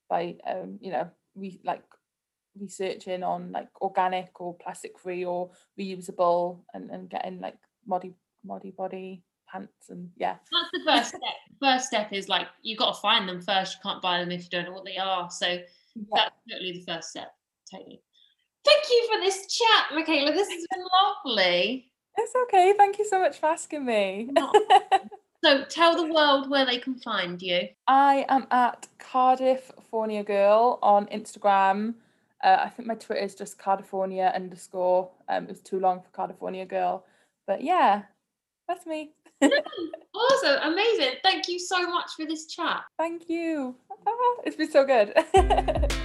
[0.09, 1.83] by um, you know, we like
[2.59, 5.49] researching on like organic or plastic free or
[5.79, 7.57] reusable and, and getting like
[7.89, 8.13] moddy
[8.47, 10.35] Modibodi pants and yeah.
[10.51, 11.21] That's the first step.
[11.59, 13.75] first step is like you've got to find them first.
[13.75, 15.29] You can't buy them if you don't know what they are.
[15.31, 15.59] So.
[16.13, 17.31] That's totally the first step.
[17.71, 18.01] Totally.
[18.65, 20.31] Thank you for this chat, Michaela.
[20.31, 21.91] This has been lovely.
[22.17, 22.73] It's okay.
[22.77, 24.29] Thank you so much for asking me.
[25.43, 27.69] so tell the world where they can find you.
[27.87, 31.95] I am at Cardiff Fornia Girl on Instagram.
[32.43, 35.09] Uh, I think my Twitter is just California underscore.
[35.27, 37.05] Um, it was too long for California Girl.
[37.47, 38.03] But yeah,
[38.67, 39.11] that's me.
[40.13, 40.71] awesome.
[40.71, 41.15] Amazing.
[41.23, 42.81] Thank you so much for this chat.
[42.97, 43.75] Thank you.
[44.07, 44.11] Ah,
[44.45, 45.13] it's been so good.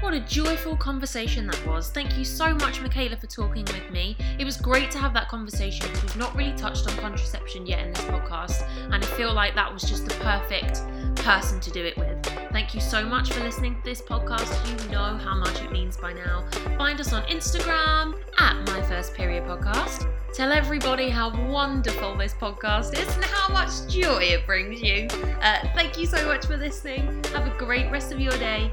[0.00, 1.90] What a joyful conversation that was.
[1.90, 4.16] Thank you so much, Michaela, for talking with me.
[4.38, 7.80] It was great to have that conversation because we've not really touched on contraception yet
[7.86, 10.80] in this podcast, and I feel like that was just the perfect
[11.16, 12.24] person to do it with.
[12.50, 14.50] Thank you so much for listening to this podcast.
[14.66, 16.46] You know how much it means by now.
[16.78, 20.10] Find us on Instagram at My First Period Podcast.
[20.32, 25.08] Tell everybody how wonderful this podcast is and how much joy it brings you.
[25.42, 27.22] Uh, thank you so much for listening.
[27.34, 28.72] Have a great rest of your day